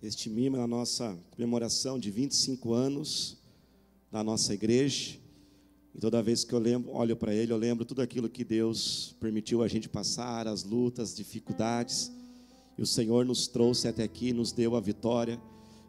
Este 0.03 0.29
mimo 0.29 0.57
é 0.57 0.61
a 0.61 0.67
nossa 0.67 1.17
comemoração 1.31 1.99
de 1.99 2.11
25 2.11 2.73
anos 2.73 3.39
da 4.11 4.23
nossa 4.23 4.53
igreja. 4.53 5.19
E 5.95 6.01
toda 6.01 6.23
vez 6.23 6.45
que 6.45 6.53
eu 6.53 6.59
lembro, 6.59 6.93
olho 6.93 7.17
para 7.17 7.33
ele, 7.33 7.53
eu 7.53 7.57
lembro 7.57 7.85
tudo 7.85 8.03
aquilo 8.03 8.29
que 8.29 8.45
Deus 8.45 9.15
permitiu 9.21 9.63
a 9.63 9.69
gente 9.69 9.89
passar, 9.89 10.49
as 10.49 10.65
lutas, 10.65 11.11
as 11.11 11.17
dificuldades. 11.17 12.13
E 12.77 12.83
o 12.83 12.87
Senhor 12.87 13.25
nos 13.25 13.47
trouxe 13.47 13.87
até 13.87 14.03
aqui, 14.03 14.33
nos 14.33 14.51
deu 14.51 14.75
a 14.75 14.81
vitória. 14.81 15.41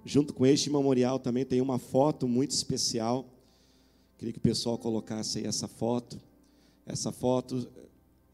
Junto 0.05 0.33
com 0.33 0.45
este 0.45 0.69
memorial 0.69 1.17
também 1.17 1.43
tem 1.43 1.59
uma 1.59 1.79
foto 1.79 2.27
muito 2.27 2.51
especial. 2.51 3.25
Queria 4.17 4.31
que 4.31 4.39
o 4.39 4.41
pessoal 4.41 4.77
colocasse 4.77 5.39
aí 5.39 5.45
essa 5.45 5.67
foto. 5.67 6.21
Essa 6.85 7.11
foto 7.11 7.67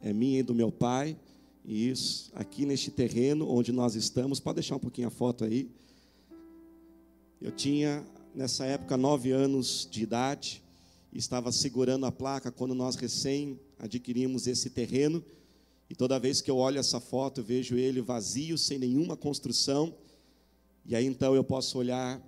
é 0.01 0.11
minha 0.11 0.39
e 0.39 0.43
do 0.43 0.53
meu 0.53 0.71
pai. 0.71 1.17
E 1.63 1.89
isso, 1.89 2.31
aqui 2.35 2.65
neste 2.65 2.91
terreno 2.91 3.49
onde 3.49 3.71
nós 3.71 3.95
estamos. 3.95 4.39
Pode 4.39 4.55
deixar 4.55 4.75
um 4.75 4.79
pouquinho 4.79 5.07
a 5.07 5.11
foto 5.11 5.43
aí. 5.45 5.69
Eu 7.39 7.51
tinha, 7.51 8.05
nessa 8.35 8.65
época, 8.65 8.97
nove 8.97 9.31
anos 9.31 9.87
de 9.89 10.03
idade 10.03 10.61
estava 11.13 11.51
segurando 11.51 12.05
a 12.05 12.11
placa 12.11 12.51
quando 12.51 12.73
nós 12.73 12.95
recém 12.95 13.59
adquirimos 13.77 14.47
esse 14.47 14.69
terreno. 14.69 15.23
E 15.89 15.95
toda 15.95 16.19
vez 16.19 16.41
que 16.41 16.49
eu 16.49 16.57
olho 16.57 16.79
essa 16.79 16.99
foto, 16.99 17.41
eu 17.41 17.43
vejo 17.43 17.75
ele 17.75 18.01
vazio, 18.01 18.57
sem 18.57 18.77
nenhuma 18.77 19.17
construção. 19.17 19.93
E 20.85 20.95
aí 20.95 21.05
então 21.05 21.35
eu 21.35 21.43
posso 21.43 21.77
olhar 21.77 22.21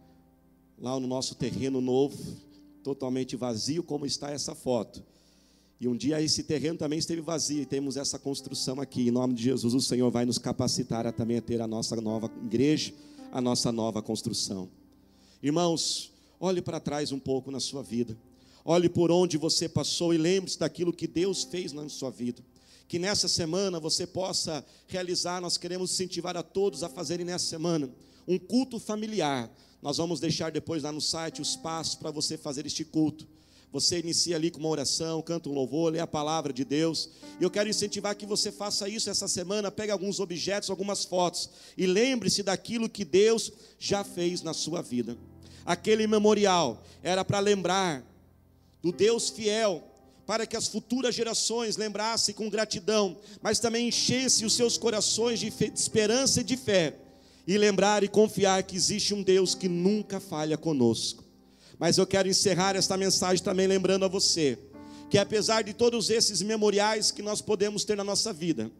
lá 0.78 1.00
no 1.00 1.08
nosso 1.08 1.36
terreno 1.36 1.80
novo, 1.80 2.18
totalmente 2.84 3.36
vazio, 3.36 3.82
como 3.84 4.06
está 4.06 4.32
essa 4.32 4.54
foto. 4.54 5.04
E 5.84 5.88
um 5.90 5.98
dia 5.98 6.22
esse 6.22 6.44
terreno 6.44 6.78
também 6.78 6.98
esteve 6.98 7.20
vazio 7.20 7.62
e 7.62 7.66
temos 7.66 7.98
essa 7.98 8.18
construção 8.18 8.80
aqui. 8.80 9.10
Em 9.10 9.12
nome 9.12 9.34
de 9.34 9.44
Jesus, 9.44 9.74
o 9.74 9.82
Senhor 9.82 10.10
vai 10.10 10.24
nos 10.24 10.38
capacitar 10.38 11.06
a 11.06 11.12
também 11.12 11.36
a 11.36 11.42
ter 11.42 11.60
a 11.60 11.68
nossa 11.68 11.98
nova 11.98 12.32
igreja, 12.42 12.94
a 13.34 13.42
nossa 13.42 13.70
nova 13.70 14.02
construção. 14.02 14.70
Irmãos, 15.42 16.10
olhe 16.40 16.62
para 16.62 16.80
trás 16.80 17.12
um 17.12 17.20
pouco 17.20 17.52
na 17.52 17.60
sua 17.60 17.84
vida. 17.84 18.18
Olhe 18.64 18.88
por 18.88 19.12
onde 19.12 19.38
você 19.38 19.68
passou 19.68 20.14
e 20.14 20.18
lembre-se 20.18 20.58
daquilo 20.58 20.94
que 20.94 21.06
Deus 21.06 21.44
fez 21.44 21.74
na 21.74 21.90
sua 21.90 22.10
vida. 22.10 22.42
Que 22.88 22.98
nessa 22.98 23.28
semana 23.28 23.78
você 23.78 24.08
possa 24.08 24.66
realizar, 24.88 25.42
nós 25.42 25.58
queremos 25.58 25.92
incentivar 25.92 26.38
a 26.38 26.44
todos 26.44 26.82
a 26.82 26.88
fazerem 26.88 27.26
nessa 27.26 27.48
semana 27.48 27.90
um 28.26 28.40
culto 28.40 28.80
familiar. 28.80 29.52
Nós 29.82 29.98
vamos 29.98 30.22
deixar 30.22 30.50
depois 30.50 30.84
lá 30.84 30.94
no 30.94 31.02
site 31.02 31.42
os 31.42 31.58
passos 31.58 31.96
para 31.96 32.10
você 32.10 32.38
fazer 32.38 32.66
este 32.66 32.86
culto. 32.86 33.33
Você 33.74 33.98
inicia 33.98 34.36
ali 34.36 34.52
com 34.52 34.60
uma 34.60 34.70
oração, 34.70 35.20
canta 35.24 35.50
um 35.50 35.54
louvor, 35.54 35.92
lê 35.92 36.00
a 36.00 36.06
palavra 36.06 36.54
de 36.54 36.64
Deus. 36.64 37.10
E 37.42 37.44
eu 37.44 37.50
quero 37.50 37.68
incentivar 37.68 38.16
que 38.16 38.24
você 38.24 38.52
faça 38.52 38.88
isso 38.88 39.10
essa 39.10 39.28
semana. 39.28 39.72
Pegue 39.72 39.92
alguns 39.92 40.20
objetos, 40.20 40.70
algumas 40.70 41.04
fotos 41.04 41.50
e 41.76 41.88
lembre-se 41.88 42.44
daquilo 42.44 42.88
que 42.88 43.04
Deus 43.04 43.52
já 43.80 44.04
fez 44.04 44.44
na 44.44 44.54
sua 44.54 44.84
vida. 44.84 45.18
Aquele 45.66 46.06
memorial 46.06 46.84
era 47.02 47.26
para 47.26 47.40
lembrar 47.40 48.06
do 48.80 48.92
Deus 48.92 49.32
fiel, 49.32 49.82
para 50.24 50.46
que 50.46 50.56
as 50.56 50.68
futuras 50.68 51.16
gerações 51.16 51.76
lembrassem 51.76 52.36
com 52.36 52.52
gratidão, 52.52 53.18
mas 53.42 53.58
também 53.58 53.88
enchessem 53.88 54.46
os 54.46 54.54
seus 54.54 54.78
corações 54.78 55.40
de, 55.40 55.50
de 55.50 55.80
esperança 55.80 56.42
e 56.42 56.44
de 56.44 56.58
fé, 56.58 56.96
e 57.48 57.58
lembrar 57.58 58.04
e 58.04 58.08
confiar 58.08 58.62
que 58.62 58.76
existe 58.76 59.16
um 59.16 59.24
Deus 59.24 59.56
que 59.56 59.68
nunca 59.68 60.20
falha 60.20 60.58
conosco. 60.60 61.23
Mas 61.84 61.98
eu 61.98 62.08
quero 62.08 62.30
encerrar 62.30 62.78
esta 62.78 62.96
mensagem 62.96 63.44
também 63.44 63.68
lembrando 63.68 64.06
a 64.06 64.08
você 64.08 64.58
que 65.10 65.18
apesar 65.18 65.64
de 65.64 65.74
todos 65.74 66.10
esses 66.10 66.42
memoriais 66.42 67.12
que 67.12 67.22
nós 67.22 67.42
podemos 67.42 67.84
ter 67.84 67.98
na 67.98 68.06
nossa 68.06 68.32
vida, 68.32 68.72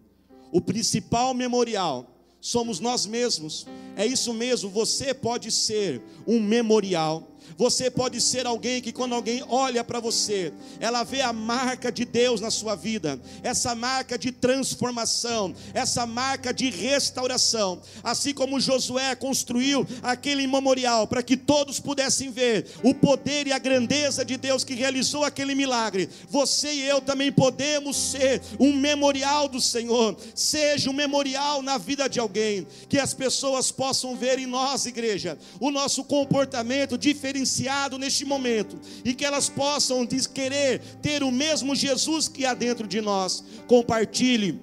o 0.54 0.62
principal 0.62 1.34
memorial 1.34 2.10
somos 2.40 2.80
nós 2.80 3.06
mesmos. 3.06 3.68
É 3.98 4.06
isso 4.06 4.34
mesmo, 4.34 4.70
você 4.70 5.14
pode 5.14 5.52
ser 5.52 6.02
um 6.26 6.40
memorial 6.40 7.28
você 7.58 7.90
pode 7.90 8.20
ser 8.22 8.46
alguém 8.46 8.82
que, 8.82 8.92
quando 8.92 9.14
alguém 9.14 9.44
olha 9.48 9.84
para 9.84 10.00
você, 10.00 10.52
ela 10.80 11.04
vê 11.04 11.22
a 11.22 11.34
marca 11.34 11.92
de 11.92 12.06
Deus 12.06 12.42
na 12.42 12.50
sua 12.50 12.76
vida, 12.76 13.20
essa 13.42 13.76
marca 13.76 14.18
de 14.18 14.32
transformação, 14.32 15.54
essa 15.74 16.06
marca 16.06 16.54
de 16.54 16.70
restauração. 16.70 17.82
Assim 18.04 18.34
como 18.34 18.60
Josué 18.60 19.16
construiu 19.16 19.86
aquele 20.02 20.48
memorial 20.48 21.08
para 21.08 21.24
que 21.24 21.38
todos 21.38 21.80
pudessem 21.80 22.32
ver 22.32 22.68
o 22.84 22.94
poder 22.94 23.48
e 23.48 23.52
a 23.54 23.60
grandeza 23.60 24.26
de 24.26 24.38
Deus 24.38 24.64
que 24.64 24.74
realizou 24.74 25.24
aquele 25.24 25.56
milagre, 25.56 26.10
você 26.30 26.74
e 26.74 26.82
eu 26.82 27.02
também 27.02 27.32
podemos 27.32 27.96
ser 27.96 28.42
um 28.60 28.74
memorial 28.74 29.48
do 29.48 29.62
Senhor. 29.62 30.16
Seja 30.34 30.90
um 30.90 30.94
memorial 30.94 31.62
na 31.62 31.78
vida 31.78 32.08
de 32.08 32.20
alguém, 32.20 32.66
que 32.90 33.00
as 33.00 33.14
pessoas 33.14 33.72
possam 33.72 34.16
ver 34.16 34.40
em 34.40 34.46
nós, 34.46 34.86
igreja, 34.86 35.38
o 35.60 35.70
nosso 35.70 36.04
comportamento 36.04 36.98
diferenciado 36.98 37.33
neste 37.98 38.26
momento 38.26 38.80
e 39.04 39.14
que 39.14 39.26
elas 39.26 39.50
possam 39.50 40.06
querer 40.34 40.80
ter 41.02 41.24
o 41.24 41.32
mesmo 41.32 41.76
Jesus 41.76 42.28
que 42.28 42.46
há 42.46 42.54
dentro 42.54 42.88
de 42.88 43.02
nós. 43.02 43.44
Compartilhe 43.68 44.60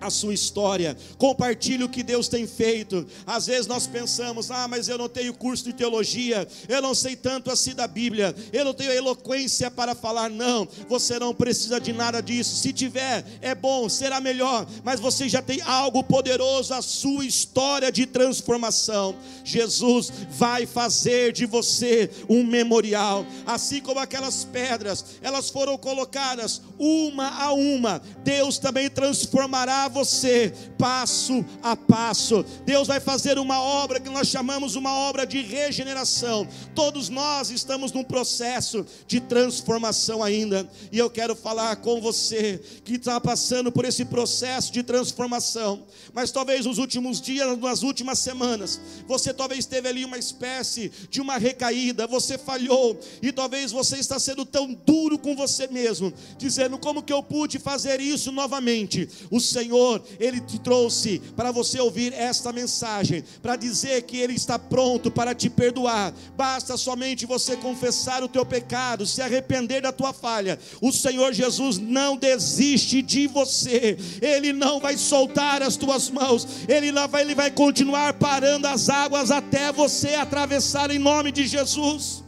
a 0.00 0.10
sua 0.10 0.34
história, 0.34 0.96
compartilhe 1.18 1.84
o 1.84 1.88
que 1.88 2.02
Deus 2.02 2.28
tem 2.28 2.46
feito. 2.46 3.06
Às 3.26 3.46
vezes 3.46 3.66
nós 3.66 3.86
pensamos: 3.86 4.50
ah, 4.50 4.68
mas 4.68 4.88
eu 4.88 4.98
não 4.98 5.08
tenho 5.08 5.34
curso 5.34 5.64
de 5.64 5.72
teologia, 5.72 6.46
eu 6.68 6.82
não 6.82 6.94
sei 6.94 7.16
tanto 7.16 7.50
assim 7.50 7.74
da 7.74 7.86
Bíblia, 7.86 8.34
eu 8.52 8.64
não 8.64 8.74
tenho 8.74 8.92
eloquência 8.92 9.70
para 9.70 9.94
falar. 9.94 10.30
Não, 10.30 10.68
você 10.88 11.18
não 11.18 11.34
precisa 11.34 11.80
de 11.80 11.92
nada 11.92 12.20
disso. 12.20 12.56
Se 12.56 12.72
tiver, 12.72 13.24
é 13.40 13.54
bom, 13.54 13.88
será 13.88 14.20
melhor, 14.20 14.66
mas 14.84 15.00
você 15.00 15.28
já 15.28 15.42
tem 15.42 15.60
algo 15.62 16.02
poderoso, 16.02 16.74
a 16.74 16.82
sua 16.82 17.24
história 17.24 17.90
de 17.90 18.06
transformação. 18.06 19.14
Jesus 19.44 20.12
vai 20.30 20.66
fazer 20.66 21.32
de 21.32 21.46
você 21.46 22.10
um 22.28 22.44
memorial, 22.44 23.26
assim 23.46 23.80
como 23.80 24.00
aquelas 24.00 24.44
pedras, 24.44 25.04
elas 25.22 25.50
foram 25.50 25.78
colocadas 25.78 26.60
uma 26.78 27.28
a 27.28 27.52
uma, 27.52 28.02
Deus 28.22 28.58
também 28.58 28.90
transformará 28.90 29.88
você 29.96 30.52
passo 30.76 31.42
a 31.62 31.74
passo. 31.74 32.44
Deus 32.66 32.86
vai 32.86 33.00
fazer 33.00 33.38
uma 33.38 33.58
obra 33.62 33.98
que 33.98 34.10
nós 34.10 34.28
chamamos 34.28 34.76
uma 34.76 34.92
obra 34.92 35.26
de 35.26 35.40
regeneração. 35.40 36.46
Todos 36.74 37.08
nós 37.08 37.50
estamos 37.50 37.92
num 37.92 38.04
processo 38.04 38.84
de 39.06 39.20
transformação 39.20 40.22
ainda, 40.22 40.68
e 40.92 40.98
eu 40.98 41.08
quero 41.08 41.34
falar 41.34 41.76
com 41.76 41.98
você 41.98 42.60
que 42.84 42.96
está 42.96 43.18
passando 43.18 43.72
por 43.72 43.86
esse 43.86 44.04
processo 44.04 44.70
de 44.70 44.82
transformação, 44.82 45.84
mas 46.12 46.30
talvez 46.30 46.66
nos 46.66 46.76
últimos 46.76 47.18
dias, 47.18 47.58
nas 47.58 47.82
últimas 47.82 48.18
semanas, 48.18 48.78
você 49.06 49.32
talvez 49.32 49.64
teve 49.64 49.88
ali 49.88 50.04
uma 50.04 50.18
espécie 50.18 50.92
de 51.08 51.22
uma 51.22 51.38
recaída, 51.38 52.06
você 52.06 52.36
falhou, 52.36 53.00
e 53.22 53.32
talvez 53.32 53.72
você 53.72 53.96
está 53.96 54.18
sendo 54.18 54.44
tão 54.44 54.74
duro 54.74 55.18
com 55.18 55.34
você 55.34 55.66
mesmo, 55.68 56.12
dizendo 56.36 56.76
como 56.76 57.02
que 57.02 57.12
eu 57.12 57.22
pude 57.22 57.58
fazer 57.58 57.98
isso 57.98 58.30
novamente. 58.30 59.08
O 59.30 59.40
Senhor, 59.40 59.75
Ele 60.18 60.40
te 60.40 60.58
trouxe 60.58 61.20
para 61.36 61.50
você 61.50 61.80
ouvir 61.80 62.12
esta 62.12 62.52
mensagem, 62.52 63.24
para 63.42 63.56
dizer 63.56 64.02
que 64.02 64.16
Ele 64.16 64.34
está 64.34 64.58
pronto 64.58 65.10
para 65.10 65.34
te 65.34 65.50
perdoar. 65.50 66.12
Basta 66.36 66.76
somente 66.76 67.26
você 67.26 67.56
confessar 67.56 68.22
o 68.22 68.28
teu 68.28 68.44
pecado, 68.44 69.06
se 69.06 69.20
arrepender 69.20 69.82
da 69.82 69.92
tua 69.92 70.12
falha. 70.12 70.58
O 70.80 70.92
Senhor 70.92 71.32
Jesus 71.32 71.78
não 71.78 72.16
desiste 72.16 73.02
de 73.02 73.26
você. 73.26 73.96
Ele 74.20 74.52
não 74.52 74.80
vai 74.80 74.96
soltar 74.96 75.62
as 75.62 75.76
tuas 75.76 76.10
mãos. 76.10 76.46
Ele 76.68 76.92
vai, 77.08 77.22
ele 77.22 77.34
vai 77.34 77.50
continuar 77.50 78.14
parando 78.14 78.66
as 78.66 78.88
águas 78.88 79.30
até 79.30 79.72
você 79.72 80.14
atravessar 80.14 80.90
em 80.90 80.98
nome 80.98 81.30
de 81.32 81.46
Jesus. 81.46 82.24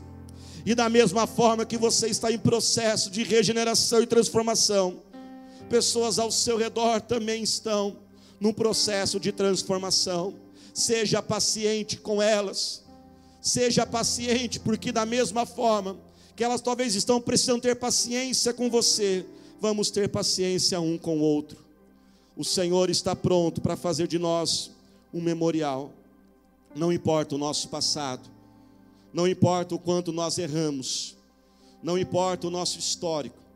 E 0.68 0.74
da 0.74 0.88
mesma 0.88 1.26
forma 1.26 1.64
que 1.64 1.78
você 1.78 2.08
está 2.08 2.30
em 2.30 2.38
processo 2.38 3.10
de 3.10 3.22
regeneração 3.22 4.02
e 4.02 4.06
transformação, 4.06 5.02
pessoas 5.68 6.18
ao 6.18 6.30
seu 6.30 6.56
redor 6.56 7.00
também 7.00 7.42
estão 7.42 7.96
num 8.40 8.52
processo 8.52 9.20
de 9.20 9.32
transformação. 9.32 10.34
Seja 10.74 11.22
paciente 11.22 11.96
com 11.96 12.20
elas. 12.20 12.82
Seja 13.40 13.86
paciente, 13.86 14.58
porque 14.58 14.90
da 14.90 15.06
mesma 15.06 15.46
forma 15.46 15.96
que 16.34 16.44
elas 16.44 16.60
talvez 16.60 16.94
estão 16.94 17.20
precisando 17.20 17.62
ter 17.62 17.74
paciência 17.74 18.52
com 18.52 18.70
você, 18.70 19.26
vamos 19.60 19.90
ter 19.90 20.08
paciência 20.08 20.80
um 20.80 20.96
com 20.96 21.18
o 21.18 21.20
outro. 21.20 21.64
O 22.36 22.44
Senhor 22.44 22.90
está 22.90 23.16
pronto 23.16 23.60
para 23.60 23.76
fazer 23.76 24.06
de 24.06 24.18
nós 24.18 24.70
um 25.12 25.20
memorial. 25.20 25.92
Não 26.76 26.92
importa 26.92 27.34
o 27.34 27.38
nosso 27.38 27.68
passado, 27.68 28.30
não 29.12 29.26
importa 29.26 29.74
o 29.74 29.78
quanto 29.78 30.12
nós 30.12 30.38
erramos, 30.38 31.16
não 31.82 31.98
importa 31.98 32.46
o 32.46 32.50
nosso 32.50 32.78
histórico. 32.78 33.47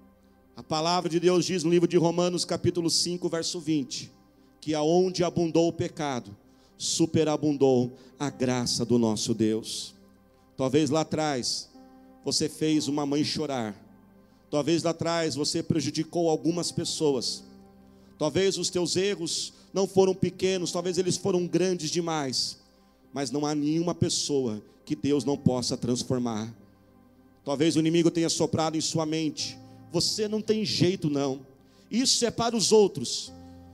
A 0.55 0.63
palavra 0.63 1.09
de 1.09 1.19
Deus 1.19 1.47
diz 1.47 1.65
no 1.65 1.71
livro 1.71 1.89
de 1.89 1.97
Romanos, 1.97 2.45
capítulo 2.45 2.91
5, 2.91 3.27
verso 3.27 3.59
20, 3.59 4.13
que 4.61 4.75
aonde 4.75 5.25
abundou 5.25 5.69
o 5.69 5.73
pecado, 5.73 6.37
superabundou 6.77 7.97
a 8.19 8.29
graça 8.29 8.85
do 8.85 8.99
nosso 8.99 9.33
Deus. 9.33 9.95
Talvez 10.55 10.91
lá 10.91 11.01
atrás 11.01 11.71
você 12.23 12.51
fez 12.51 12.87
uma 12.87 13.07
mãe 13.07 13.25
chorar. 13.25 13.75
Talvez 14.51 14.83
lá 14.83 14.91
atrás 14.91 15.35
você 15.35 15.63
prejudicou 15.63 16.29
algumas 16.29 16.71
pessoas. 16.71 17.45
Talvez 18.19 18.59
os 18.59 18.69
teus 18.69 18.95
erros 18.95 19.55
não 19.73 19.87
foram 19.87 20.15
pequenos, 20.15 20.71
talvez 20.71 20.99
eles 20.99 21.17
foram 21.17 21.47
grandes 21.47 21.91
demais. 21.91 22.59
Mas 23.11 23.31
não 23.31 23.47
há 23.47 23.55
nenhuma 23.55 23.95
pessoa 23.95 24.63
que 24.85 24.95
Deus 24.95 25.25
não 25.25 25.39
possa 25.39 25.79
transformar. 25.79 26.55
Talvez 27.43 27.75
o 27.75 27.81
inimigo 27.81 28.11
tenha 28.11 28.29
soprado 28.29 28.77
em 28.77 28.81
sua 28.83 29.07
mente: 29.07 29.59
você 29.93 30.27
não 30.27 30.41
tem 30.41 30.65
jeito, 30.65 31.11
não. 31.11 31.47
Isso 31.91 32.25
é 32.25 32.31
para 32.31 32.57
os 32.57 32.73
outros. 32.73 33.31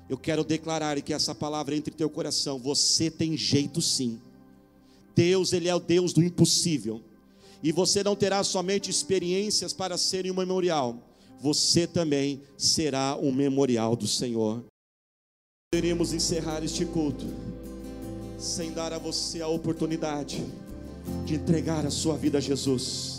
Eu 0.09 0.19
quero 0.19 0.43
declarar 0.43 1.01
que 1.01 1.13
essa 1.13 1.35
palavra 1.35 1.77
entre 1.77 1.95
teu 1.95 2.11
coração: 2.11 2.59
você 2.59 3.09
tem 3.11 3.37
jeito 3.37 3.81
sim. 3.81 4.21
Deus, 5.15 5.53
Ele 5.53 5.69
é 5.69 5.75
o 5.75 5.81
Deus 5.81 6.13
do 6.13 6.23
impossível. 6.23 7.01
E 7.63 7.71
você 7.71 8.03
não 8.03 8.17
terá 8.17 8.43
somente 8.43 8.91
experiências 8.91 9.73
para 9.73 9.97
serem 9.97 10.31
um 10.31 10.35
memorial, 10.35 10.97
você 11.41 11.87
também 11.87 12.41
será 12.57 13.17
um 13.21 13.33
memorial 13.33 13.97
do 13.97 14.07
Senhor. 14.07 14.65
Poderíamos 15.73 16.13
encerrar 16.13 16.65
este 16.65 16.85
culto 16.85 17.27
sem 18.39 18.73
dar 18.73 18.93
a 18.93 18.99
você 18.99 19.43
a 19.43 19.49
oportunidade 19.49 20.45
de 21.25 21.35
entregar 21.35 21.85
a 21.85 21.91
sua 21.91 22.17
vida 22.17 22.39
a 22.39 22.41
Jesus. 22.41 23.19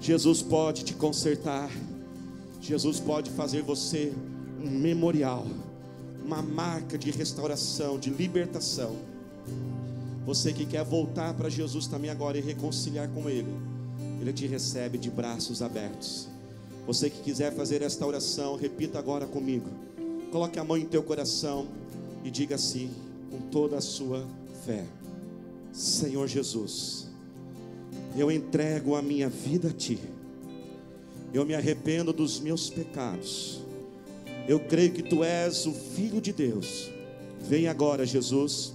Jesus 0.00 0.42
pode 0.42 0.84
te 0.84 0.92
consertar, 0.92 1.70
Jesus 2.64 2.98
pode 2.98 3.30
fazer 3.30 3.60
você 3.60 4.10
um 4.58 4.70
memorial, 4.70 5.46
uma 6.24 6.40
marca 6.40 6.96
de 6.96 7.10
restauração, 7.10 7.98
de 7.98 8.08
libertação. 8.08 8.96
Você 10.24 10.50
que 10.50 10.64
quer 10.64 10.82
voltar 10.82 11.34
para 11.34 11.50
Jesus 11.50 11.86
também 11.86 12.10
agora 12.10 12.38
e 12.38 12.40
reconciliar 12.40 13.06
com 13.10 13.28
Ele, 13.28 13.54
Ele 14.18 14.32
te 14.32 14.46
recebe 14.46 14.96
de 14.96 15.10
braços 15.10 15.60
abertos. 15.60 16.26
Você 16.86 17.10
que 17.10 17.20
quiser 17.20 17.52
fazer 17.52 17.82
esta 17.82 18.06
oração, 18.06 18.56
repita 18.56 18.98
agora 18.98 19.26
comigo. 19.26 19.68
Coloque 20.32 20.58
a 20.58 20.64
mão 20.64 20.78
em 20.78 20.86
teu 20.86 21.02
coração 21.02 21.68
e 22.24 22.30
diga 22.30 22.54
assim, 22.54 22.90
com 23.30 23.40
toda 23.50 23.76
a 23.76 23.82
sua 23.82 24.26
fé: 24.64 24.86
Senhor 25.70 26.26
Jesus, 26.26 27.08
eu 28.16 28.32
entrego 28.32 28.96
a 28.96 29.02
minha 29.02 29.28
vida 29.28 29.68
a 29.68 29.72
Ti. 29.72 30.00
Eu 31.34 31.44
me 31.44 31.52
arrependo 31.52 32.12
dos 32.12 32.38
meus 32.38 32.70
pecados. 32.70 33.60
Eu 34.46 34.60
creio 34.60 34.92
que 34.92 35.02
Tu 35.02 35.24
és 35.24 35.66
o 35.66 35.72
Filho 35.72 36.20
de 36.20 36.32
Deus. 36.32 36.88
Vem 37.40 37.66
agora, 37.66 38.06
Jesus 38.06 38.72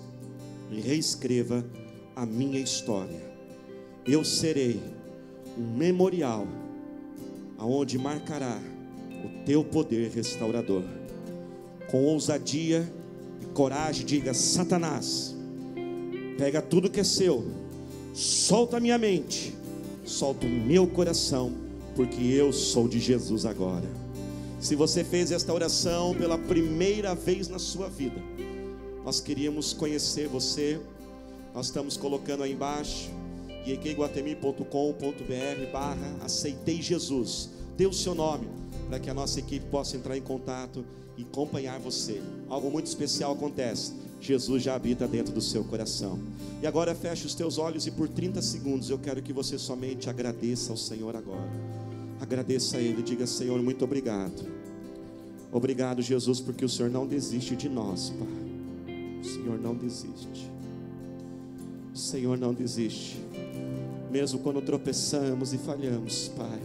e 0.69 0.81
reescreva 0.81 1.65
a 2.13 2.25
minha 2.25 2.59
história. 2.59 3.31
Eu 4.05 4.25
serei 4.25 4.77
um 5.57 5.77
memorial 5.77 6.45
aonde 7.57 7.97
marcará 7.97 8.59
o 9.23 9.45
teu 9.45 9.63
poder 9.63 10.11
restaurador. 10.11 10.83
Com 11.89 12.03
ousadia 12.03 12.91
e 13.41 13.45
coragem, 13.53 14.05
diga: 14.05 14.33
Satanás, 14.33 15.33
pega 16.37 16.61
tudo 16.61 16.89
que 16.89 16.99
é 16.99 17.05
seu, 17.05 17.45
solta 18.13 18.77
a 18.77 18.79
minha 18.81 18.97
mente, 18.97 19.53
solta 20.03 20.45
o 20.45 20.49
meu 20.49 20.85
coração, 20.85 21.68
porque 21.99 22.23
eu 22.23 22.53
sou 22.53 22.87
de 22.87 22.97
Jesus 22.97 23.45
agora. 23.45 23.83
Se 24.61 24.73
você 24.73 25.03
fez 25.03 25.33
esta 25.33 25.53
oração 25.53 26.15
pela 26.15 26.37
primeira 26.37 27.13
vez 27.13 27.49
na 27.49 27.59
sua 27.59 27.89
vida, 27.89 28.15
nós 29.03 29.19
queríamos 29.19 29.73
conhecer 29.73 30.29
você. 30.29 30.79
Nós 31.53 31.65
estamos 31.65 31.97
colocando 31.97 32.43
aí 32.43 32.53
embaixo 32.53 33.09
iequeguatemi.com.br 33.67 35.71
barra 35.73 36.15
aceitei 36.21 36.81
Jesus. 36.81 37.49
Dê 37.75 37.85
o 37.85 37.91
seu 37.91 38.15
nome 38.15 38.47
para 38.87 38.97
que 38.97 39.09
a 39.09 39.13
nossa 39.13 39.39
equipe 39.39 39.65
possa 39.65 39.97
entrar 39.97 40.15
em 40.15 40.21
contato 40.21 40.85
e 41.17 41.23
acompanhar 41.23 41.81
você. 41.81 42.21
Algo 42.47 42.71
muito 42.71 42.85
especial 42.85 43.33
acontece. 43.33 43.91
Jesus 44.21 44.63
já 44.63 44.73
habita 44.73 45.05
dentro 45.05 45.33
do 45.33 45.41
seu 45.41 45.65
coração. 45.65 46.17
E 46.63 46.67
agora 46.67 46.95
feche 46.95 47.25
os 47.25 47.35
teus 47.35 47.57
olhos 47.57 47.85
e 47.87 47.91
por 47.91 48.07
30 48.07 48.41
segundos 48.41 48.89
eu 48.89 48.97
quero 48.97 49.21
que 49.21 49.33
você 49.33 49.59
somente 49.59 50.09
agradeça 50.09 50.71
ao 50.71 50.77
Senhor 50.77 51.13
agora. 51.13 51.78
Agradeça 52.19 52.77
a 52.77 52.81
Ele, 52.81 53.01
diga 53.01 53.25
Senhor, 53.25 53.61
muito 53.61 53.83
obrigado. 53.83 54.45
Obrigado, 55.51 56.01
Jesus, 56.01 56.39
porque 56.39 56.63
o 56.63 56.69
Senhor 56.69 56.91
não 56.91 57.07
desiste 57.07 57.55
de 57.55 57.67
nós, 57.67 58.11
Pai. 58.11 58.97
O 59.21 59.25
Senhor 59.25 59.59
não 59.59 59.73
desiste. 59.73 60.51
O 61.93 61.97
Senhor 61.97 62.37
não 62.37 62.53
desiste. 62.53 63.19
Mesmo 64.11 64.39
quando 64.39 64.61
tropeçamos 64.61 65.53
e 65.53 65.57
falhamos, 65.57 66.29
Pai. 66.37 66.59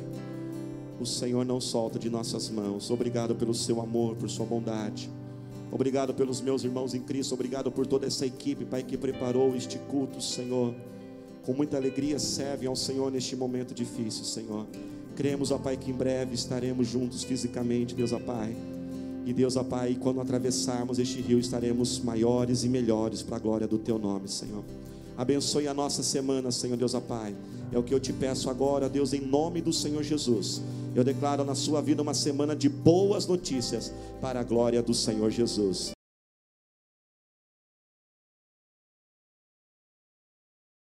O 1.00 1.06
Senhor 1.06 1.44
não 1.44 1.60
solta 1.60 1.98
de 1.98 2.10
nossas 2.10 2.50
mãos. 2.50 2.90
Obrigado 2.90 3.34
pelo 3.34 3.54
seu 3.54 3.80
amor, 3.80 4.16
por 4.16 4.28
sua 4.28 4.46
bondade. 4.46 5.10
Obrigado 5.72 6.14
pelos 6.14 6.40
meus 6.40 6.62
irmãos 6.62 6.94
em 6.94 7.00
Cristo. 7.00 7.34
Obrigado 7.34 7.70
por 7.70 7.86
toda 7.86 8.06
essa 8.06 8.26
equipe, 8.26 8.64
Pai, 8.64 8.82
que 8.82 8.96
preparou 8.96 9.56
este 9.56 9.78
culto, 9.78 10.22
Senhor. 10.22 10.74
Com 11.42 11.52
muita 11.52 11.76
alegria 11.76 12.18
servem 12.18 12.68
ao 12.68 12.76
Senhor 12.76 13.10
neste 13.10 13.34
momento 13.34 13.74
difícil, 13.74 14.24
Senhor. 14.24 14.66
Cremos, 15.16 15.50
ó 15.50 15.58
Pai, 15.58 15.76
que 15.76 15.90
em 15.90 15.94
breve 15.94 16.34
estaremos 16.34 16.88
juntos 16.88 17.22
fisicamente, 17.22 17.94
Deus, 17.94 18.12
ó 18.12 18.18
Pai. 18.18 18.54
E 19.24 19.32
Deus, 19.32 19.56
ó 19.56 19.62
Pai, 19.62 19.96
quando 19.98 20.20
atravessarmos 20.20 20.98
este 20.98 21.20
rio, 21.20 21.38
estaremos 21.38 22.00
maiores 22.00 22.64
e 22.64 22.68
melhores 22.68 23.22
para 23.22 23.36
a 23.36 23.38
glória 23.38 23.66
do 23.66 23.78
Teu 23.78 23.98
nome, 23.98 24.28
Senhor. 24.28 24.64
Abençoe 25.16 25.68
a 25.68 25.74
nossa 25.74 26.02
semana, 26.02 26.50
Senhor 26.50 26.76
Deus, 26.76 26.94
ó 26.94 27.00
Pai. 27.00 27.34
É 27.72 27.78
o 27.78 27.82
que 27.82 27.94
eu 27.94 28.00
te 28.00 28.12
peço 28.12 28.50
agora, 28.50 28.88
Deus, 28.88 29.12
em 29.12 29.20
nome 29.20 29.60
do 29.60 29.72
Senhor 29.72 30.02
Jesus. 30.02 30.60
Eu 30.94 31.04
declaro 31.04 31.44
na 31.44 31.54
sua 31.54 31.80
vida 31.80 32.02
uma 32.02 32.14
semana 32.14 32.54
de 32.54 32.68
boas 32.68 33.26
notícias 33.26 33.92
para 34.20 34.40
a 34.40 34.44
glória 34.44 34.82
do 34.82 34.92
Senhor 34.92 35.30
Jesus. 35.30 35.92